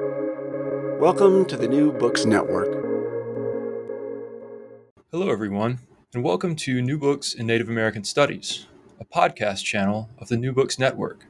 [0.00, 2.72] Welcome to the New Books Network.
[5.12, 5.78] Hello, everyone,
[6.12, 8.66] and welcome to New Books in Native American Studies,
[8.98, 11.26] a podcast channel of the New Books Network.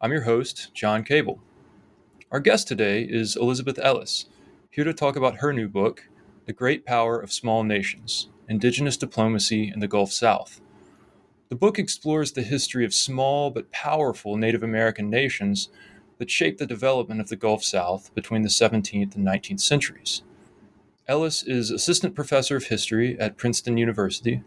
[0.00, 1.40] I'm your host, John Cable.
[2.32, 4.26] Our guest today is Elizabeth Ellis,
[4.68, 6.08] here to talk about her new book,
[6.46, 10.60] The Great Power of Small Nations Indigenous Diplomacy in the Gulf South.
[11.50, 15.68] The book explores the history of small but powerful Native American nations
[16.22, 20.22] that shaped the development of the Gulf South between the 17th and 19th centuries.
[21.08, 24.44] Ellis is assistant professor of history at Princeton University.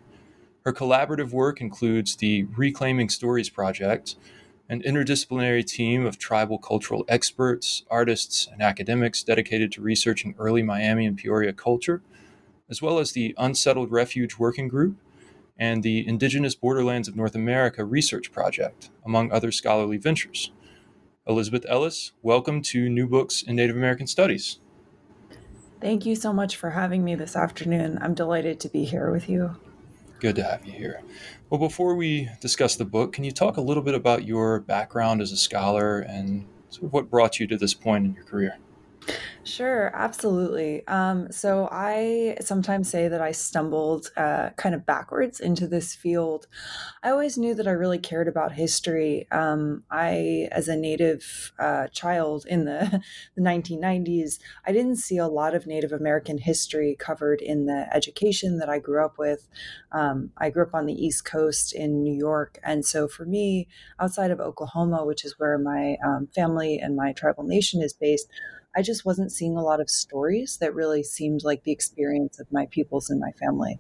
[0.64, 4.16] Her collaborative work includes the Reclaiming Stories Project,
[4.70, 11.06] an interdisciplinary team of tribal cultural experts, artists, and academics dedicated to researching early Miami
[11.06, 12.02] and Peoria culture,
[12.70, 14.96] as well as the Unsettled Refuge Working Group
[15.60, 20.54] and the Indigenous Borderlands of North America Research Project, among other scholarly ventures.
[21.28, 24.60] Elizabeth Ellis, welcome to New Books in Native American Studies.
[25.82, 27.98] Thank you so much for having me this afternoon.
[28.00, 29.56] I'm delighted to be here with you.
[30.20, 31.02] Good to have you here.
[31.50, 35.20] Well, before we discuss the book, can you talk a little bit about your background
[35.20, 38.60] as a scholar and sort of what brought you to this point in your career?
[39.44, 40.86] Sure, absolutely.
[40.88, 46.48] Um, so I sometimes say that I stumbled uh, kind of backwards into this field.
[47.04, 49.28] I always knew that I really cared about history.
[49.32, 53.04] Um, I, as a Native uh, child in the,
[53.36, 58.58] the 1990s, I didn't see a lot of Native American history covered in the education
[58.58, 59.48] that I grew up with.
[59.92, 62.58] Um, I grew up on the East Coast in New York.
[62.64, 63.68] And so for me,
[64.00, 68.28] outside of Oklahoma, which is where my um, family and my tribal nation is based,
[68.76, 72.48] I just wasn't seeing a lot of stories that really seemed like the experience of
[72.52, 73.80] my pupils and my family.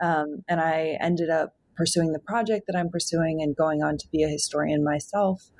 [0.00, 4.08] Um, and I ended up pursuing the project that I'm pursuing and going on to
[4.10, 5.50] be a historian myself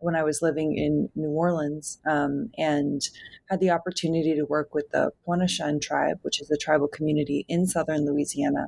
[0.00, 3.00] when I was living in New Orleans um, and
[3.48, 7.66] had the opportunity to work with the Pointe-au-Chien tribe, which is a tribal community in
[7.66, 8.66] southern Louisiana,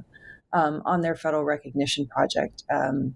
[0.52, 2.64] um, on their federal recognition project.
[2.72, 3.14] Um,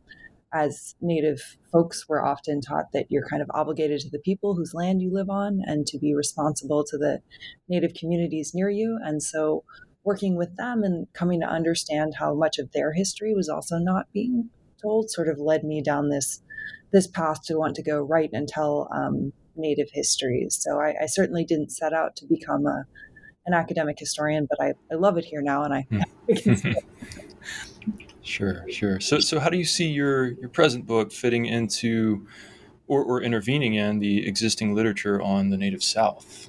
[0.54, 4.72] as Native folks, we're often taught that you're kind of obligated to the people whose
[4.72, 7.20] land you live on and to be responsible to the
[7.68, 8.98] Native communities near you.
[9.02, 9.64] And so,
[10.04, 14.06] working with them and coming to understand how much of their history was also not
[14.12, 14.50] being
[14.80, 16.42] told sort of led me down this
[16.92, 20.56] this path to want to go write and tell um, Native histories.
[20.60, 22.84] So I, I, certainly didn't set out to become a
[23.46, 25.86] an academic historian, but I, I love it here now, and I.
[25.90, 26.72] Hmm.
[28.24, 29.00] Sure, sure.
[29.00, 32.26] So, so how do you see your your present book fitting into,
[32.88, 36.48] or, or intervening in the existing literature on the Native South?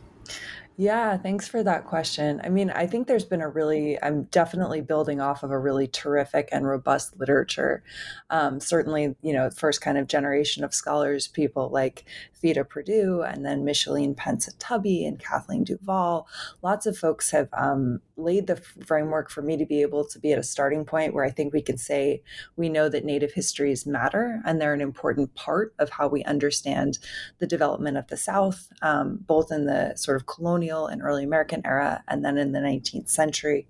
[0.78, 2.42] Yeah, thanks for that question.
[2.44, 5.88] I mean, I think there's been a really, I'm definitely building off of a really
[5.88, 7.82] terrific and robust literature.
[8.30, 12.04] Um, certainly, you know, first kind of generation of scholars, people like
[12.46, 16.28] Theda Perdue and then Michelene Pesantubbee and Kathleen Duval.
[16.62, 20.32] Lots of folks have um, laid the framework for me to be able to be
[20.32, 22.22] at a starting point where I think we can say
[22.56, 27.00] we know that Native histories matter and they're an important part of how we understand
[27.40, 31.64] the development of the South, um, both in the sort of colonial and early American
[31.66, 33.68] era, and then in the 19th century.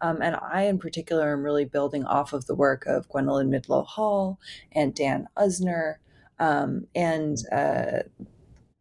[0.00, 3.84] Um, and I, in particular, am really building off of the work of Gwendolyn Midlo
[3.84, 4.38] Hall
[4.70, 5.96] and Dan Usner.
[6.42, 8.02] Um, and uh,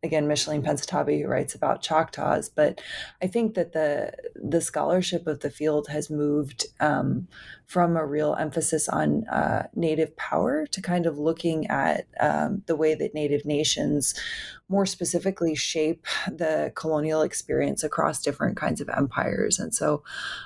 [0.03, 2.81] again Michelene Pesantubbee who writes about Choctaws, but
[3.21, 7.27] I think that the the scholarship of the field has moved um,
[7.67, 12.75] from a real emphasis on uh, Native power to kind of looking at um, the
[12.75, 14.15] way that Native nations,
[14.67, 20.03] more specifically, shape the colonial experience across different kinds of empires, and so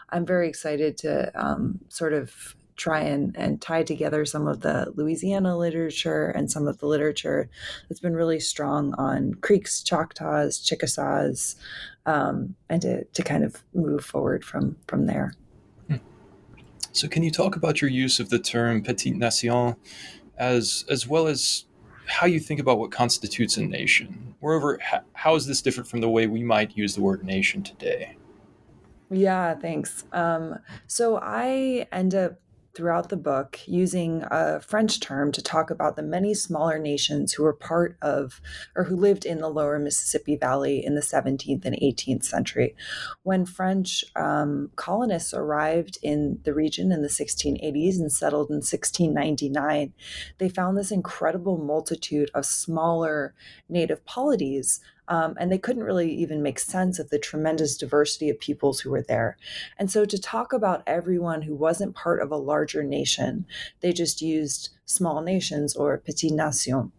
[0.10, 4.92] I'm very excited to um, sort of try and, and tie together some of the
[4.96, 7.50] Louisiana literature and some of the literature
[7.88, 11.56] that's been really strong on Creeks, Choctaws, Chickasaws,
[12.06, 15.34] um, and to, to kind of move forward from, from there.
[16.92, 19.76] So, can you talk about your use of the term petite nation
[20.38, 21.66] as, as well as
[22.08, 24.34] how you think about what constitutes a nation?
[24.42, 24.80] Moreover,
[25.12, 28.16] how is this different from the way we might use the word nation today?
[29.10, 30.06] Yeah, thanks.
[30.14, 32.40] Um, so I end up
[32.76, 37.44] throughout the book using a French term to talk about the many smaller nations who
[37.44, 38.42] were part of
[38.76, 42.76] or who lived in the lower Mississippi Valley in the 17th and 18th century.
[43.24, 49.94] When French um, colonists arrived in the region in the 1680s and settled in 1699,
[50.38, 53.34] they found this incredible multitude of smaller
[53.70, 58.40] native polities um, and they couldn't really even make sense of the tremendous diversity of
[58.40, 59.38] peoples who were there.
[59.78, 63.46] And so to talk about everyone who wasn't part of a larger nation,
[63.82, 66.92] they just used small nations or petit nation.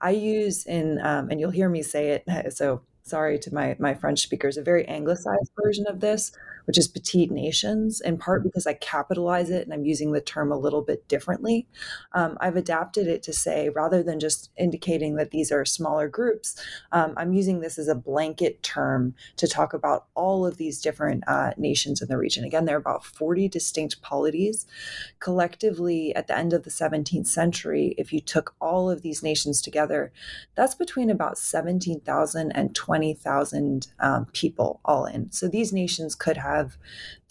[0.00, 3.94] I use in, um, and you'll hear me say it, so sorry to my my
[3.94, 6.32] French speakers, a very anglicized version of this,
[6.70, 10.52] which is petite nations, in part because I capitalize it and I'm using the term
[10.52, 11.66] a little bit differently.
[12.12, 16.54] Um, I've adapted it to say rather than just indicating that these are smaller groups,
[16.92, 21.24] um, I'm using this as a blanket term to talk about all of these different
[21.26, 22.44] uh, nations in the region.
[22.44, 24.64] Again, there are about 40 distinct polities.
[25.18, 29.60] Collectively, at the end of the 17th century, if you took all of these nations
[29.60, 30.12] together,
[30.54, 35.32] that's between about 17,000 and 20,000 um, people all in.
[35.32, 36.59] So these nations could have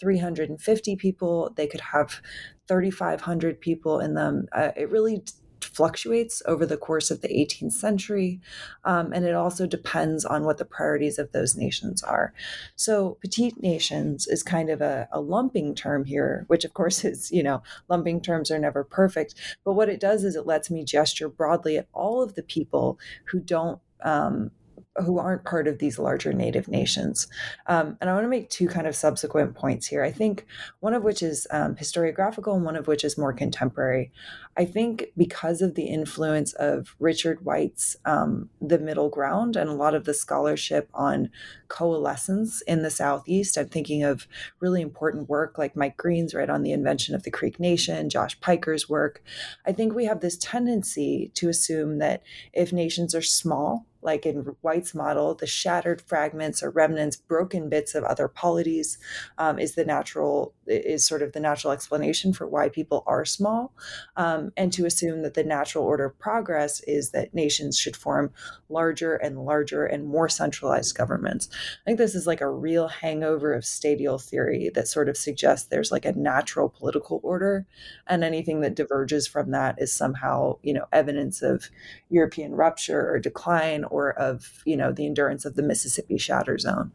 [0.00, 2.20] 350 people, they could have
[2.68, 4.46] 3,500 people in them.
[4.52, 5.22] Uh, it really
[5.60, 8.40] fluctuates over the course of the 18th century,
[8.84, 12.32] um, and it also depends on what the priorities of those nations are.
[12.76, 17.30] So, petite nations is kind of a, a lumping term here, which of course is,
[17.30, 19.34] you know, lumping terms are never perfect.
[19.64, 22.98] But what it does is it lets me gesture broadly at all of the people
[23.26, 24.50] who don't um,
[24.96, 27.28] who aren't part of these larger native nations.
[27.66, 30.02] Um, and I want to make two kind of subsequent points here.
[30.02, 30.46] I think
[30.80, 34.10] one of which is um, historiographical and one of which is more contemporary.
[34.56, 39.74] I think because of the influence of Richard White's um, The Middle Ground and a
[39.74, 41.30] lot of the scholarship on
[41.68, 44.26] coalescence in the Southeast, I'm thinking of
[44.58, 48.38] really important work like Mike Green's right on the invention of the Creek Nation, Josh
[48.40, 49.22] Piker's work.
[49.64, 52.22] I think we have this tendency to assume that
[52.52, 57.94] if nations are small, like in White's model, the shattered fragments or remnants, broken bits
[57.94, 58.98] of other polities,
[59.38, 63.72] um, is the natural is sort of the natural explanation for why people are small,
[64.16, 68.32] um, and to assume that the natural order of progress is that nations should form
[68.68, 71.48] larger and larger and more centralized governments.
[71.52, 75.68] I think this is like a real hangover of stadial theory that sort of suggests
[75.68, 77.66] there's like a natural political order,
[78.06, 81.68] and anything that diverges from that is somehow you know evidence of
[82.08, 86.92] European rupture or decline or of you know the endurance of the Mississippi shatter zone.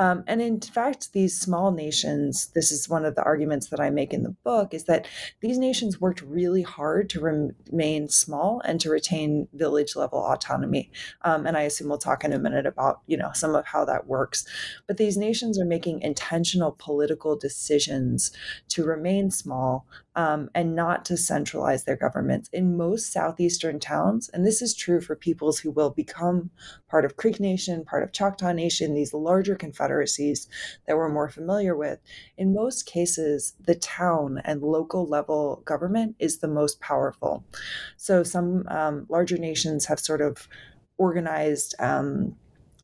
[0.00, 3.90] Um, and in fact, these small nations, this is one of the arguments that I
[3.90, 5.06] make in the book, is that
[5.42, 10.90] these nations worked really hard to remain small and to retain village level autonomy.
[11.20, 13.84] Um, and I assume we'll talk in a minute about, you know, some of how
[13.84, 14.46] that works.
[14.86, 18.32] But these nations are making intentional political decisions
[18.68, 19.86] to remain small
[20.16, 22.48] um, and not to centralize their governments.
[22.52, 26.50] In most southeastern towns, and this is true for peoples who will become
[26.88, 30.48] part of Creek Nation, part of Choctaw Nation, these larger confederacies
[30.86, 32.00] that we're more familiar with,
[32.36, 37.44] in most cases, the town and local level government is the most powerful.
[37.96, 40.48] So some um, larger nations have sort of
[40.98, 41.74] organized.
[41.78, 42.36] Um,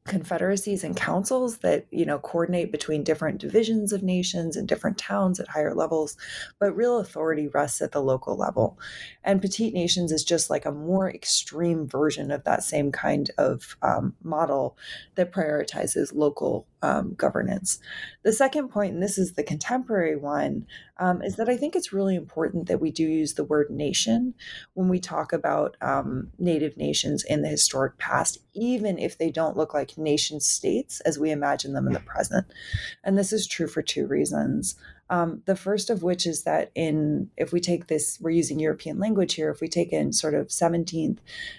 [0.07, 5.41] confederacies and councils that you know coordinate between different divisions of nations and different towns
[5.41, 6.17] at higher levels
[6.59, 8.79] but real authority rests at the local level.
[9.25, 13.77] And petite nations is just like a more extreme version of that same kind of
[13.83, 14.77] um, model
[15.17, 17.79] that prioritizes local um, governance.
[18.23, 20.67] The second point, and this is the contemporary one,
[20.99, 24.35] um, is that I think it's really important that we do use the word nation
[24.75, 29.57] when we talk about um, Native nations in the historic past, even if they don't
[29.57, 32.47] look like nation states as we imagine them in the present.
[33.05, 34.77] And this is true for two reasons.
[35.09, 38.99] Um, the first of which is that in if we take this, we're using European
[38.99, 39.51] language here.
[39.51, 41.19] If we take in sort of 17th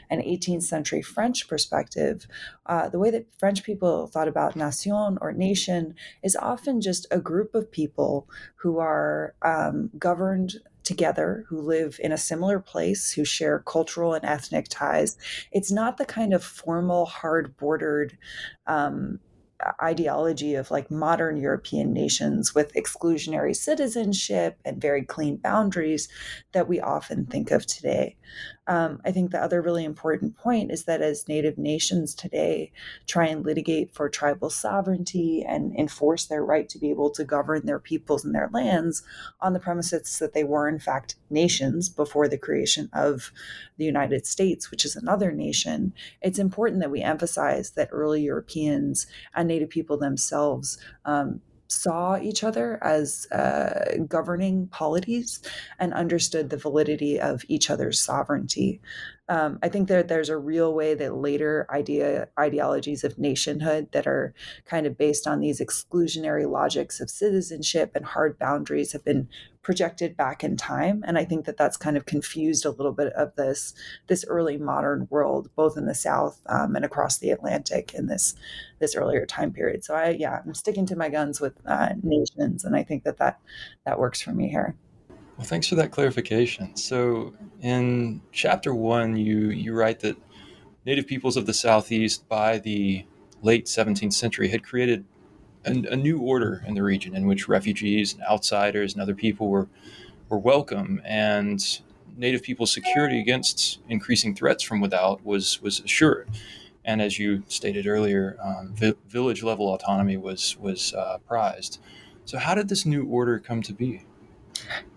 [0.10, 2.28] and 18th century French perspective,
[2.66, 7.20] uh, the way that French people thought about nation or nation is often just a
[7.20, 8.28] group of people
[8.58, 10.56] who are um, governed
[10.88, 15.18] together who live in a similar place, who share cultural and ethnic ties.
[15.52, 18.18] It's not the kind of formal, hard bordered
[18.68, 19.20] um,
[19.82, 26.08] ideology of like modern European nations with exclusionary citizenship and very clean boundaries
[26.52, 28.16] that we often think of today.
[28.68, 32.72] Um, I think the other really important point is that as Native nations today
[33.06, 37.66] try and litigate for tribal sovereignty and enforce their right to be able to govern
[37.66, 39.04] their peoples and their lands
[39.40, 43.32] on the premises that they were, in fact, nations before the creation of
[43.78, 49.08] the United States, which is another nation, it's important that we emphasize that early Europeans
[49.34, 55.42] and Native people themselves um, saw each other as uh, governing polities
[55.80, 58.82] and understood the validity of each other's sovereignty.
[59.30, 64.08] Um, I think that there's a real way that later idea ideologies of nationhood that
[64.08, 64.34] are
[64.66, 69.28] kind of based on these exclusionary logics of citizenship and hard boundaries have been
[69.68, 71.04] projected back in time.
[71.06, 73.74] And i think that that's kind of confused a little bit of this
[74.08, 78.34] this early modern world both in the south um, and across the atlantic in this
[78.80, 79.84] this earlier time period.
[79.84, 83.18] So i yeah i'm sticking to my guns with uh, nations and i think that
[83.18, 83.42] that
[83.86, 84.74] that works for me here.
[85.38, 86.78] Well thanks for that clarification.
[86.78, 90.16] So in chapter one you you write that
[90.86, 93.06] native peoples of the southeast by the
[93.42, 95.04] late 17th century had created
[95.68, 99.50] a, a, new order in the region in which refugees and outsiders and other people
[99.50, 99.68] were
[100.30, 101.02] were welcome.
[101.06, 101.64] And
[102.16, 106.30] native people's security against increasing threats from without was was assured.
[106.84, 111.80] And as you stated earlier um, vi- village level autonomy was was uh, prized.
[112.26, 114.04] So how did this new order come to be?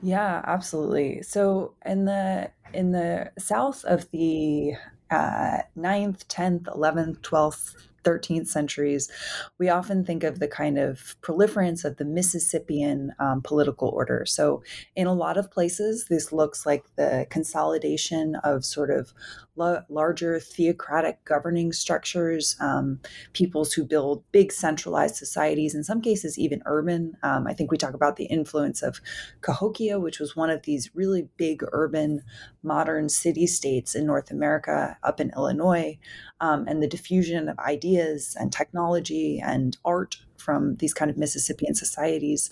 [0.03, 1.23] Yeah absolutely.
[1.23, 4.73] So in the in the south of the
[5.11, 7.75] uh, 9th 10th 11th 12th
[8.05, 9.11] 13th centuries,
[9.59, 14.25] we often think of the kind of proliferance of the Mississippian um, political order.
[14.27, 14.63] So,
[14.97, 19.13] in a lot of places, this looks like the consolidation of sort of
[19.57, 22.99] larger theocratic governing structures, um,
[23.35, 27.15] peoples who build big centralized societies, in some cases, even urban.
[27.23, 29.01] Um, I think we talk about the influence of
[29.43, 32.23] Cahokia, which was one of these really big urban
[32.63, 35.99] modern city states in North America up in Illinois,
[36.41, 41.75] um, and the diffusion of ideas and technology and art from these kind of Mississippian
[41.75, 42.51] societies.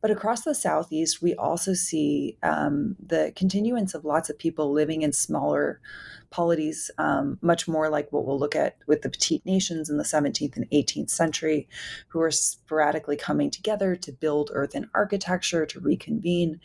[0.00, 5.02] But across the Southeast, we also see um, the continuance of lots of people living
[5.02, 5.80] in smaller
[6.30, 10.04] polities, um, much more like what we'll look at with the petite nations in the
[10.04, 11.68] 17th and 18th century,
[12.08, 16.60] who are sporadically coming together to build earthen architecture, to reconvene.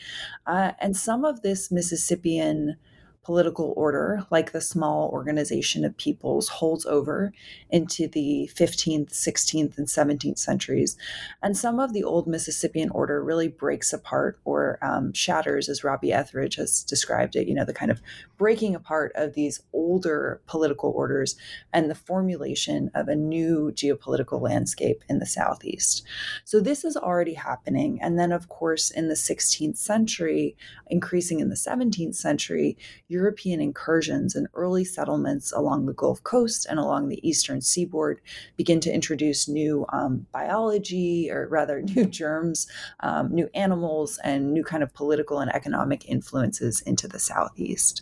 [0.45, 2.77] Uh, and some of this Mississippian
[3.23, 7.31] political order, like the small organization of peoples, holds over
[7.69, 10.97] into the 15th, 16th, and 17th centuries.
[11.41, 16.11] And some of the old Mississippian order really breaks apart or um, shatters, as Robbie
[16.11, 18.01] Ethridge has described it, you know, the kind of
[18.37, 21.37] breaking apart of these older political orders
[21.71, 26.03] and the formulation of a new geopolitical landscape in the Southeast.
[26.43, 28.01] So this is already happening.
[28.01, 32.77] And then, of course, in the 16th century, increasing in the 17th century,
[33.13, 38.19] European incursions and early settlements along the Gulf Coast and along the eastern seaboard
[38.57, 42.67] begin to introduce new um, biology, or rather, new germs,
[43.01, 48.01] um, new animals, and new kind of political and economic influences into the southeast.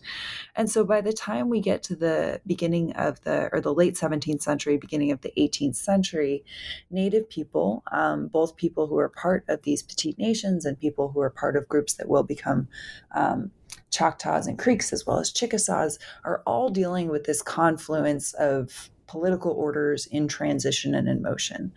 [0.56, 3.96] And so, by the time we get to the beginning of the or the late
[3.96, 6.44] 17th century, beginning of the 18th century,
[6.90, 11.20] Native people, um, both people who are part of these petite nations and people who
[11.20, 12.68] are part of groups that will become
[13.14, 13.52] um,
[13.92, 19.52] Choctaws and Creeks, as well as Chickasaws, are all dealing with this confluence of political
[19.52, 21.74] orders in transition and in motion.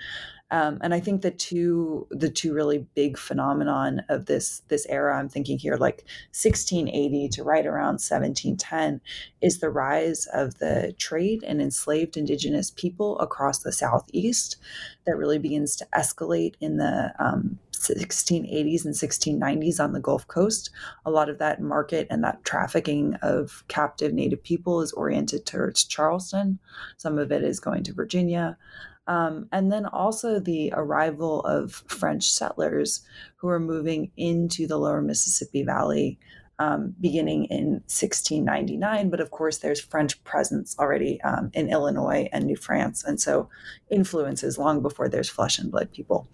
[0.51, 5.19] Um, and I think the two the two really big phenomenon of this this era,
[5.19, 9.01] I'm thinking here like 1680 to right around 1710,
[9.41, 14.57] is the rise of the trade and enslaved indigenous people across the southeast
[15.07, 20.71] that really begins to escalate in the um, 1680s and 1690s on the Gulf Coast.
[21.05, 25.85] A lot of that market and that trafficking of captive Native people is oriented towards
[25.85, 26.59] Charleston.
[26.97, 28.57] Some of it is going to Virginia.
[29.07, 33.03] Um, and then also the arrival of French settlers
[33.37, 36.19] who are moving into the lower Mississippi Valley
[36.59, 39.11] um, beginning in 1699.
[39.11, 43.05] But of course, there's French presence already um, in Illinois and New France.
[43.05, 43.49] And so
[43.91, 46.29] influences long before there's flesh and blood people.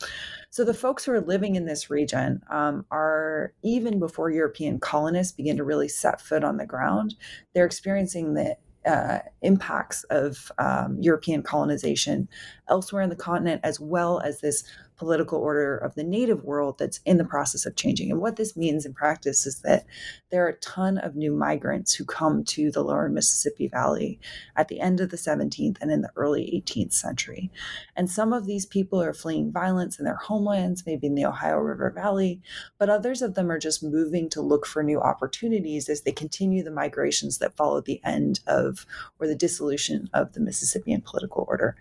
[0.50, 5.32] So the folks who are living in this region um, are, even before European colonists
[5.32, 7.14] begin to really set foot on the ground,
[7.54, 12.28] they're experiencing the uh, impacts of um, European colonization
[12.68, 14.64] elsewhere in the continent, as well as this
[15.00, 18.10] political order of the native world that's in the process of changing.
[18.10, 19.86] And what this means in practice is that
[20.30, 24.20] there are a ton of new migrants who come to the lower Mississippi Valley
[24.56, 27.50] at the end of the 17th and in the early 18th century.
[27.96, 31.56] And some of these people are fleeing violence in their homelands, maybe in the Ohio
[31.56, 32.42] River Valley,
[32.78, 36.62] but others of them are just moving to look for new opportunities as they continue
[36.62, 38.84] the migrations that followed the end of
[39.18, 41.74] or the dissolution of the Mississippian political order.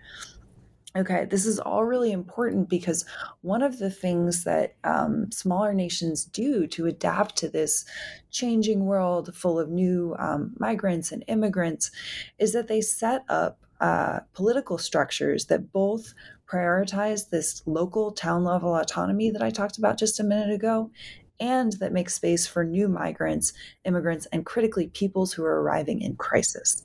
[0.96, 3.04] Okay, this is all really important because
[3.42, 7.84] one of the things that um, smaller nations do to adapt to this
[8.32, 11.92] changing world full of new um, migrants and immigrants
[12.40, 16.12] is that they set up uh, political structures that both
[16.50, 20.90] prioritize this local town level autonomy that I talked about just a minute ago
[21.40, 23.52] and that makes space for new migrants,
[23.84, 26.82] immigrants, and critically peoples who are arriving in crisis.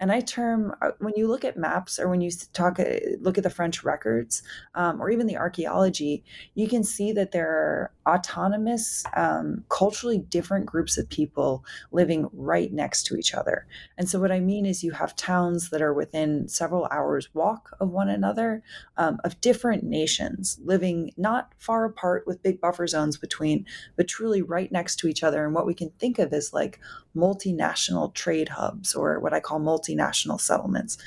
[0.00, 2.84] And I term uh, when you look at maps or when you talk uh,
[3.20, 4.42] look at the French records
[4.74, 10.66] um, or even the archaeology, you can see that there are autonomous, um, culturally different
[10.66, 13.66] groups of people living right next to each other.
[13.96, 17.76] And so what I mean is you have towns that are within several hours walk
[17.80, 18.62] of one another
[18.96, 23.66] um, of different nations living not far apart with big buffer zones between
[23.96, 26.80] but truly right next to each other and what we can think of as like
[27.16, 30.98] multinational trade hubs or what I call multinational settlements.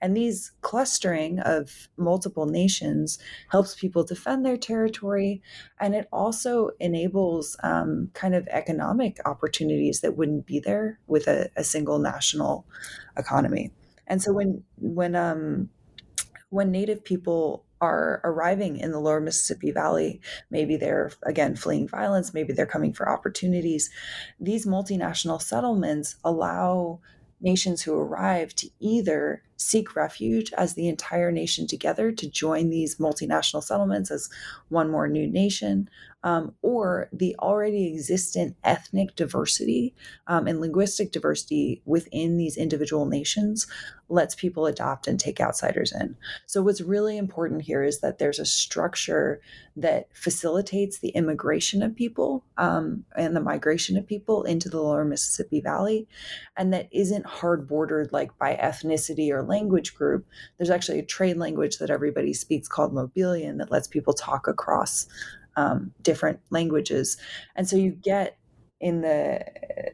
[0.00, 3.18] And these clustering of multiple nations
[3.50, 5.42] helps people defend their territory.
[5.80, 11.50] And it also enables um, kind of economic opportunities that wouldn't be there with a,
[11.56, 12.66] a single national
[13.16, 13.72] economy.
[14.06, 15.70] And so when, when, um,
[16.50, 20.20] when Native people are arriving in the lower Mississippi Valley.
[20.50, 22.34] Maybe they're, again, fleeing violence.
[22.34, 23.90] Maybe they're coming for opportunities.
[24.40, 27.00] These multinational settlements allow
[27.40, 32.96] nations who arrive to either seek refuge as the entire nation together to join these
[32.96, 34.28] multinational settlements as
[34.68, 35.88] one more new nation,
[36.24, 39.94] um, or the already existent ethnic diversity
[40.26, 43.66] um, and linguistic diversity within these individual nations
[44.08, 46.16] lets people adopt and take outsiders in.
[46.46, 49.40] So, what's really important here is that there's a structure
[49.76, 55.04] that facilitates the immigration of people um, and the migration of people into the lower
[55.04, 56.08] Mississippi Valley,
[56.56, 60.26] and that isn't hard bordered like by ethnicity or language group.
[60.56, 65.06] There's actually a trade language that everybody speaks called Mobilian that lets people talk across
[65.58, 67.16] um, different languages.
[67.56, 68.38] And so you get
[68.80, 69.44] in the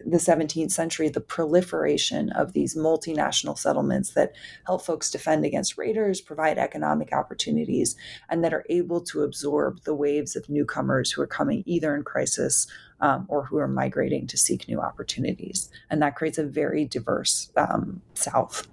[0.04, 4.34] the 17th century the proliferation of these multinational settlements that
[4.66, 7.96] help folks defend against raiders provide economic opportunities
[8.28, 12.02] and that are able to absorb the waves of newcomers who are coming either in
[12.02, 12.66] crisis
[13.00, 15.70] um, or who are migrating to seek new opportunities.
[15.88, 18.68] And that creates a very diverse um, south.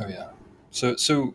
[0.00, 0.30] Oh yeah.
[0.70, 1.34] So so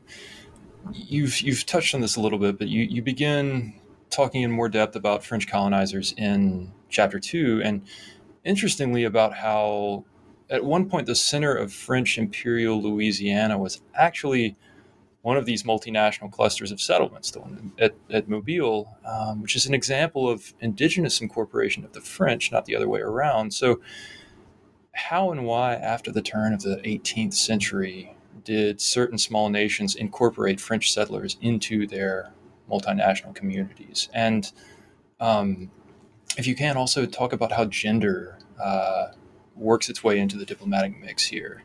[0.92, 4.70] you've you've touched on this a little bit but you you begin talking in more
[4.70, 7.82] depth about French colonizers in chapter two, and
[8.44, 10.06] interestingly, about how
[10.50, 14.56] at one point the center of French imperial Louisiana was actually
[15.22, 19.66] one of these multinational clusters of settlements, the one at, at Mobile, um, which is
[19.66, 23.54] an example of indigenous incorporation of the French, not the other way around.
[23.54, 23.82] So,
[24.94, 30.62] how and why, after the turn of the 18th century, did certain small nations incorporate
[30.62, 32.32] French settlers into their
[32.70, 34.10] multinational communities.
[34.14, 34.52] And
[35.20, 35.72] um,
[36.38, 39.08] if you can, also talk about how gender uh,
[39.56, 41.64] works its way into the diplomatic mix here.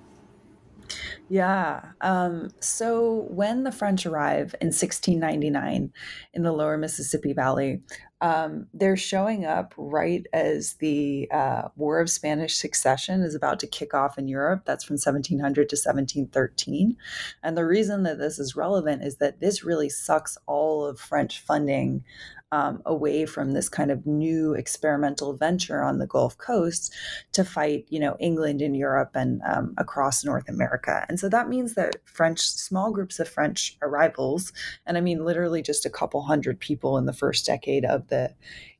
[1.28, 1.82] Yeah.
[2.00, 5.92] Um, so when the French arrive in 1699
[6.34, 7.80] in the lower Mississippi Valley,
[8.22, 13.66] um, they're showing up right as the uh, War of Spanish Succession is about to
[13.66, 14.62] kick off in Europe.
[14.64, 16.96] That's from 1700 to 1713.
[17.42, 21.40] And the reason that this is relevant is that this really sucks all of French
[21.40, 22.04] funding
[22.52, 26.94] um, away from this kind of new experimental venture on the Gulf Coast
[27.32, 31.06] to fight, you know, England and Europe and um, across North America.
[31.08, 34.52] And so that means that French, small groups of French arrivals,
[34.86, 38.34] and I mean literally just a couple hundred people in the first decade of the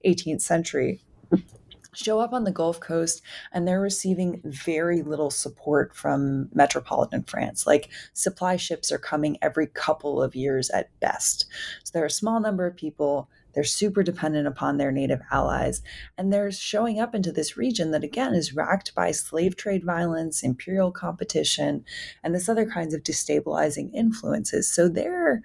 [0.07, 1.01] 18th century,
[1.95, 7.67] show up on the Gulf Coast and they're receiving very little support from metropolitan France.
[7.67, 11.47] Like supply ships are coming every couple of years at best.
[11.85, 15.83] So there are a small number of people they're super dependent upon their native allies.
[16.17, 20.43] And they're showing up into this region that, again, is racked by slave trade violence,
[20.43, 21.85] imperial competition,
[22.23, 24.71] and this other kinds of destabilizing influences.
[24.71, 25.43] So they're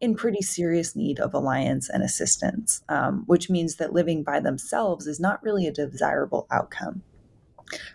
[0.00, 5.06] in pretty serious need of alliance and assistance, um, which means that living by themselves
[5.06, 7.02] is not really a desirable outcome.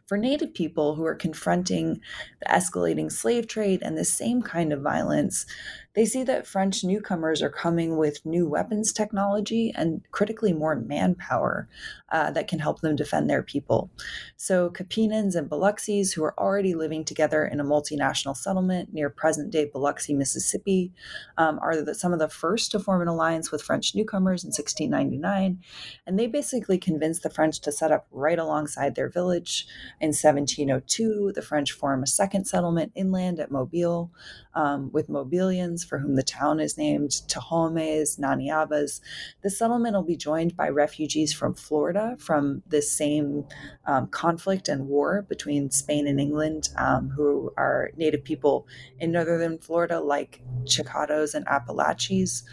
[0.05, 2.01] For Native people who are confronting
[2.41, 5.45] the escalating slave trade and the same kind of violence,
[5.93, 11.67] they see that French newcomers are coming with new weapons technology and critically more manpower
[12.11, 13.89] uh, that can help them defend their people.
[14.37, 19.51] So, Capinans and Biloxis, who are already living together in a multinational settlement near present
[19.51, 20.93] day Biloxi, Mississippi,
[21.37, 24.49] um, are the, some of the first to form an alliance with French newcomers in
[24.49, 25.59] 1699.
[26.05, 29.67] And they basically convinced the French to set up right alongside their village.
[29.99, 34.11] In 1702, the French form a second settlement inland at Mobile
[34.53, 39.01] um, with Mobilians for whom the town is named, Tahomes, Naniabas.
[39.41, 43.45] The settlement will be joined by refugees from Florida from this same
[43.85, 48.67] um, conflict and war between Spain and England, um, who are native people
[48.99, 52.43] in northern Florida, like Chicados and Appalachians.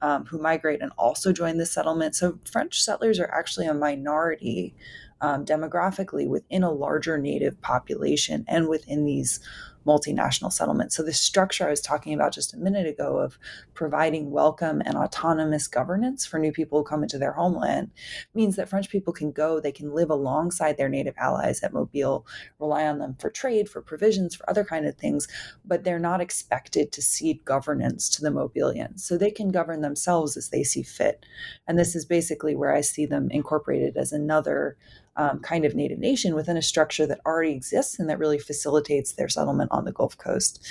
[0.00, 2.14] Um, who migrate and also join the settlement.
[2.14, 4.76] So French settlers are actually a minority
[5.20, 9.40] um, demographically within a larger native population and within these
[9.88, 10.92] multinational settlement.
[10.92, 13.38] So, the structure I was talking about just a minute ago of
[13.72, 17.90] providing welcome and autonomous governance for new people who come into their homeland
[18.34, 22.26] means that French people can go, they can live alongside their native allies at Mobile,
[22.58, 25.26] rely on them for trade, for provisions, for other kind of things,
[25.64, 29.04] but they're not expected to cede governance to the Mobilians.
[29.04, 31.24] So, they can govern themselves as they see fit.
[31.66, 34.76] And this is basically where I see them incorporated as another
[35.18, 39.12] um, kind of native nation within a structure that already exists and that really facilitates
[39.12, 40.64] their settlement on the Gulf Coast.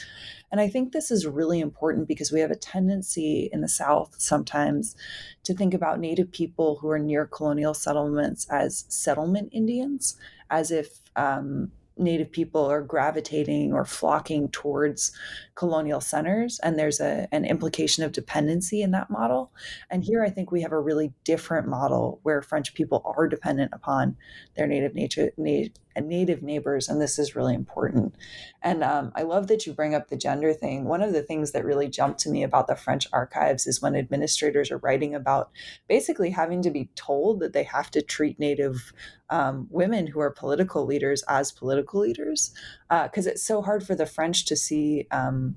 [0.49, 4.15] And I think this is really important because we have a tendency in the South
[4.17, 4.95] sometimes
[5.43, 10.17] to think about Native people who are near colonial settlements as settlement Indians,
[10.49, 15.11] as if um, Native people are gravitating or flocking towards
[15.55, 19.51] colonial centers, and there's a, an implication of dependency in that model.
[19.89, 23.71] And here, I think we have a really different model where French people are dependent
[23.73, 24.15] upon
[24.55, 28.15] their native nature, native, native neighbors, and this is really important.
[28.61, 30.85] And um, I love that you bring up the gender thing.
[30.85, 33.95] One of the things that really jumped to me about the French archives is when
[33.95, 35.51] administrators are writing about
[35.87, 38.93] basically having to be told that they have to treat Native
[39.29, 42.53] um, women who are political leaders as political leaders,
[42.89, 45.07] because uh, it's so hard for the French to see.
[45.11, 45.55] Um,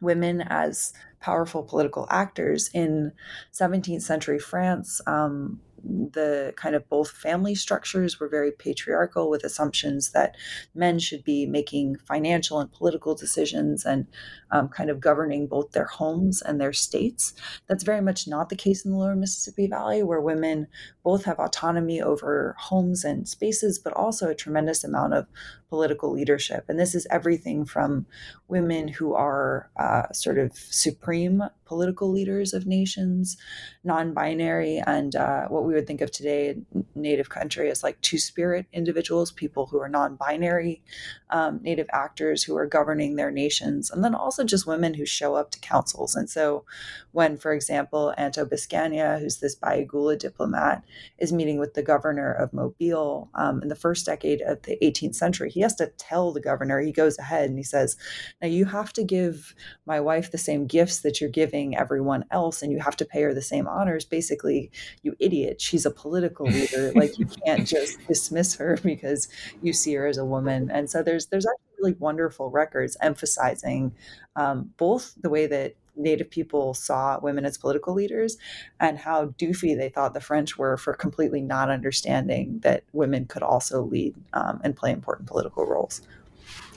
[0.00, 3.12] women as powerful political actors in
[3.52, 5.00] 17th century France.
[5.06, 10.36] Um, the kind of both family structures were very patriarchal with assumptions that
[10.74, 14.06] men should be making financial and political decisions and
[14.50, 17.34] um, kind of governing both their homes and their states.
[17.66, 20.66] That's very much not the case in the lower Mississippi Valley, where women
[21.02, 25.26] both have autonomy over homes and spaces, but also a tremendous amount of
[25.68, 26.64] political leadership.
[26.68, 28.06] And this is everything from
[28.48, 33.36] women who are uh, sort of supreme political leaders of nations,
[33.84, 38.00] non binary, and uh, what we would think of today in Native country as like
[38.00, 40.82] two spirit individuals, people who are non binary
[41.30, 45.34] um, Native actors who are governing their nations, and then also just women who show
[45.34, 46.14] up to councils.
[46.14, 46.64] And so,
[47.12, 50.82] when, for example, Anto Biscania, who's this Bayogoula diplomat,
[51.18, 55.14] is meeting with the governor of Mobile um, in the first decade of the 18th
[55.14, 57.96] century, he has to tell the governor, he goes ahead and he says,
[58.40, 59.54] Now you have to give
[59.84, 63.22] my wife the same gifts that you're giving everyone else, and you have to pay
[63.22, 64.04] her the same honors.
[64.04, 64.70] Basically,
[65.02, 65.57] you idiot.
[65.60, 66.92] She's a political leader.
[66.94, 69.28] like you can't just dismiss her because
[69.62, 70.70] you see her as a woman.
[70.70, 73.92] And so there's there's actually really wonderful records emphasizing
[74.36, 78.38] um, both the way that Native people saw women as political leaders
[78.78, 83.42] and how doofy they thought the French were for completely not understanding that women could
[83.42, 86.02] also lead um, and play important political roles.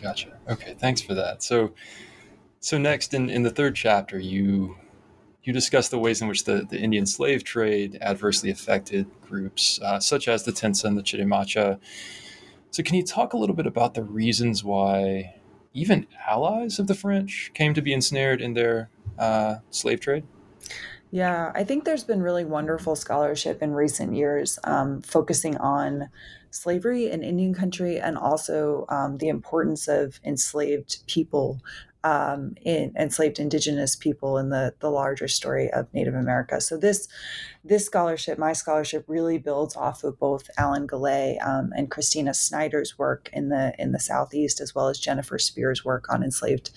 [0.01, 0.37] Gotcha.
[0.49, 1.43] Okay, thanks for that.
[1.43, 1.73] So,
[2.59, 4.75] so next in, in the third chapter, you
[5.43, 9.99] you discuss the ways in which the, the Indian slave trade adversely affected groups uh,
[9.99, 11.79] such as the Tensa and the Chitimacha.
[12.69, 15.35] So, can you talk a little bit about the reasons why
[15.73, 20.23] even allies of the French came to be ensnared in their uh, slave trade?
[21.11, 26.09] Yeah, I think there's been really wonderful scholarship in recent years um, focusing on
[26.51, 31.59] slavery in Indian country and also um, the importance of enslaved people
[32.03, 36.59] um, in enslaved indigenous people in the the larger story of Native America.
[36.59, 37.07] So this
[37.63, 42.97] this scholarship, my scholarship, really builds off of both Alan Gallay um, and Christina Snyder's
[42.97, 46.71] work in the in the Southeast, as well as Jennifer Spear's work on enslaved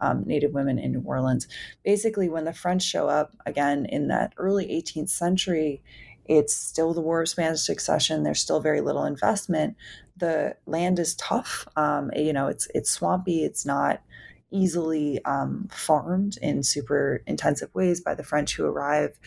[0.00, 1.48] um, Native women in New Orleans.
[1.84, 5.82] Basically, when the French show up again in that early 18th century,
[6.26, 8.22] it's still the War of Spanish Succession.
[8.22, 9.76] There's still very little investment.
[10.16, 11.66] The land is tough.
[11.76, 13.44] Um, you know, it's it's swampy.
[13.44, 14.02] It's not
[14.50, 19.18] easily um, farmed in super intensive ways by the French who arrive.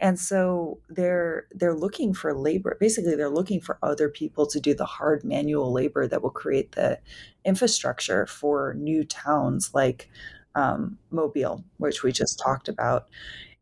[0.00, 2.76] And so they're they're looking for labor.
[2.78, 6.72] Basically, they're looking for other people to do the hard manual labor that will create
[6.72, 7.00] the
[7.44, 10.08] infrastructure for new towns like
[10.54, 13.08] um, Mobile, which we just talked about.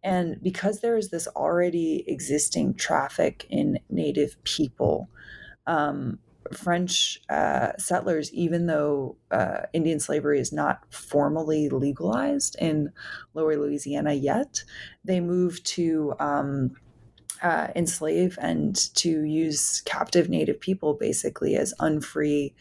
[0.02, 5.08] And because there is this already existing traffic in Native people,
[5.66, 6.18] um,
[6.52, 12.92] French uh, settlers, even though uh, Indian slavery is not formally legalized in
[13.34, 14.64] lower Louisiana yet,
[15.04, 16.76] they moved to um,
[17.42, 22.54] uh, enslave and to use captive Native people basically as unfree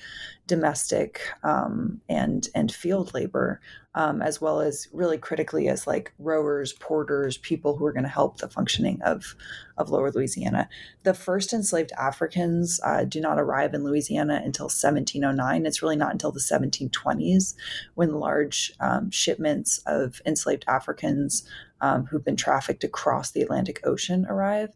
[0.47, 3.59] domestic um, and and field labor,
[3.95, 8.09] um, as well as really critically as like rowers, porters, people who are going to
[8.09, 9.35] help the functioning of
[9.77, 10.69] of Lower Louisiana.
[11.03, 15.65] The first enslaved Africans uh, do not arrive in Louisiana until 1709.
[15.65, 17.55] It's really not until the 1720s
[17.95, 21.47] when large um, shipments of enslaved Africans
[21.81, 24.69] um, who've been trafficked across the Atlantic Ocean arrive.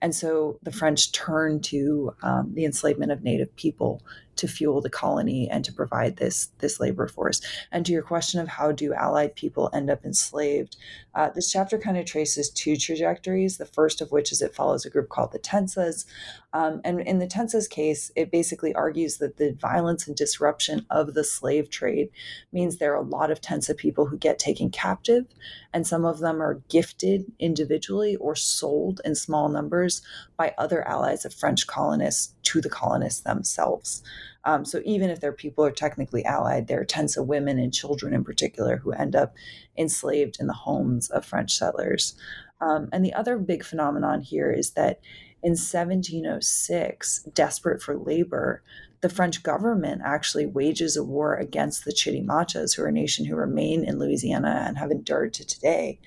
[0.00, 4.02] And so the French turn to um, the enslavement of Native people
[4.40, 7.40] to fuel the colony and to provide this this labor force.
[7.70, 10.76] And to your question of how do Allied people end up enslaved,
[11.14, 13.58] uh, this chapter kind of traces two trajectories.
[13.58, 16.06] The first of which is it follows a group called the Tensas,
[16.52, 21.14] um, and in the Tensas case, it basically argues that the violence and disruption of
[21.14, 22.10] the slave trade
[22.52, 25.26] means there are a lot of Tensa people who get taken captive,
[25.72, 30.02] and some of them are gifted individually or sold in small numbers
[30.36, 34.02] by other allies of French colonists to the colonists themselves.
[34.44, 37.74] Um, so even if their people are technically allied, there are tens of women and
[37.74, 39.34] children in particular who end up
[39.76, 42.14] enslaved in the homes of French settlers.
[42.60, 45.00] Um, and the other big phenomenon here is that
[45.42, 48.62] in 1706, desperate for labor,
[49.00, 53.36] the French government actually wages a war against the Chitimachas, who are a nation who
[53.36, 55.98] remain in Louisiana and have endured to today,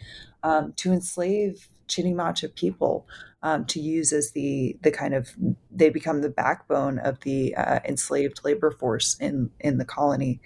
[0.44, 3.08] um, to enslave Chitimacha people
[3.44, 5.32] um, to use as the the kind of
[5.70, 10.40] they become the backbone of the uh, enslaved labor force in in the colony,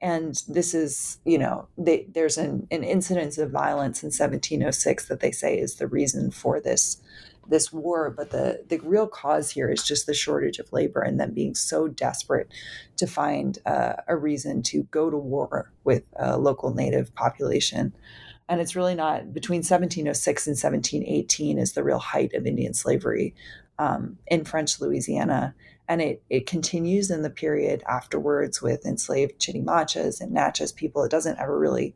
[0.00, 5.20] and this is you know they, there's an, an incidence of violence in 1706 that
[5.20, 7.00] they say is the reason for this
[7.46, 11.20] this war, but the the real cause here is just the shortage of labor and
[11.20, 12.48] them being so desperate
[12.96, 17.92] to find uh, a reason to go to war with a local native population.
[18.48, 23.34] And it's really not between 1706 and 1718 is the real height of Indian slavery
[23.78, 25.54] um, in French Louisiana.
[25.88, 31.02] And it, it continues in the period afterwards with enslaved Chitimachas and Natchez people.
[31.04, 31.94] It doesn't ever really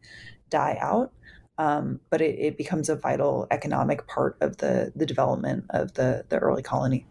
[0.50, 1.12] die out
[1.58, 6.24] um, but it, it, becomes a vital economic part of the the development of the
[6.28, 7.06] the early colony.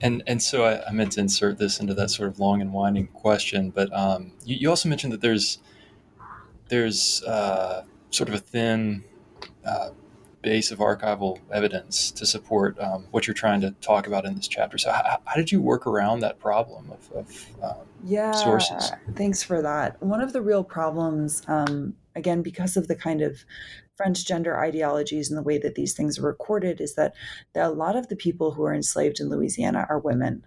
[0.00, 2.72] And and so I, I meant to insert this into that sort of long and
[2.72, 5.58] winding question, but um, you, you, also mentioned that there's
[6.68, 9.04] there's uh, sort of a thin
[9.64, 9.90] uh,
[10.42, 14.46] base of archival evidence to support um, what you're trying to talk about in this
[14.46, 14.76] chapter.
[14.78, 18.92] So how, how did you work around that problem of, of um, yeah, sources?
[19.16, 20.00] Thanks for that.
[20.02, 23.44] One of the real problems um, again, because of the kind of
[23.96, 27.14] French gender ideologies and the way that these things are recorded, is that,
[27.54, 30.44] that a lot of the people who are enslaved in Louisiana are women.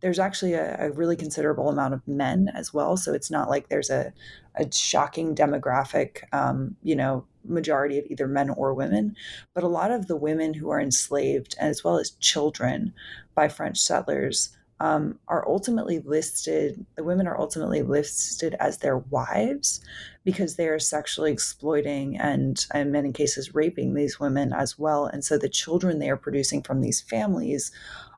[0.00, 2.96] There's actually a, a, really considerable amount of men as well.
[2.96, 4.12] So it's not like there's a,
[4.54, 9.16] a shocking demographic, um, you know, majority of either men or women.
[9.54, 12.92] But a lot of the women who are enslaved, as well as children
[13.34, 19.80] by French settlers, um, are ultimately listed, the women are ultimately listed as their wives
[20.24, 25.06] because they are sexually exploiting and, in many cases, raping these women as well.
[25.06, 27.72] And so the children they are producing from these families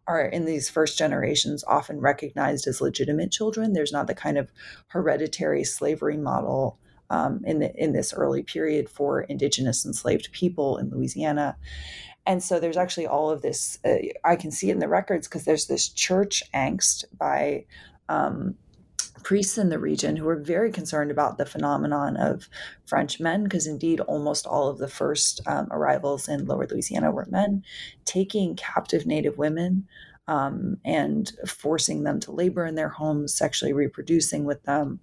[0.09, 3.75] are in these first generations often recognized as legitimate children.
[3.75, 4.51] There's not the kind of
[4.89, 6.79] hereditary slavery model
[7.11, 11.57] um, in the in this early period for indigenous enslaved people in Louisiana.
[12.27, 13.79] And so there's actually all of this.
[13.85, 17.67] Uh, I can see it in the records because there's this church angst by
[18.09, 18.55] um,
[19.23, 22.49] priests in the region who were very concerned about the phenomenon of
[22.87, 27.27] French men, because indeed almost all of the first um, arrivals in Lower Louisiana were
[27.31, 27.65] men
[28.05, 29.87] taking captive Native women.
[30.27, 35.01] Um, and forcing them to labor in their homes, sexually reproducing with them.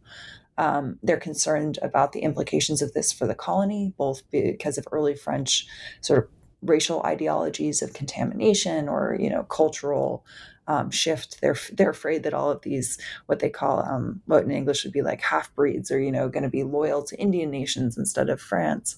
[0.60, 5.15] Um, they're concerned about the implications of this for the colony, both because of early
[5.15, 5.65] French
[6.01, 6.30] sort of
[6.65, 10.25] racial ideologies of contamination or you know cultural
[10.67, 11.41] um, shift.
[11.41, 12.97] They're they're afraid that all of these
[13.28, 16.30] what they call um, what in English would be like half breeds are you know
[16.30, 18.97] going to be loyal to Indian nations instead of France.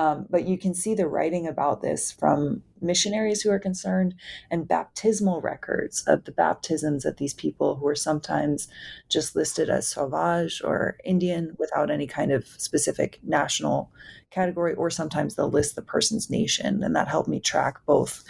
[0.00, 4.14] Um, but you can see the writing about this from missionaries who are concerned
[4.50, 8.66] and baptismal records of the baptisms of these people who are sometimes
[9.10, 13.92] just listed as sauvage or Indian without any kind of specific national
[14.30, 16.82] category, or sometimes they'll list the person's nation.
[16.82, 18.24] And that helped me track both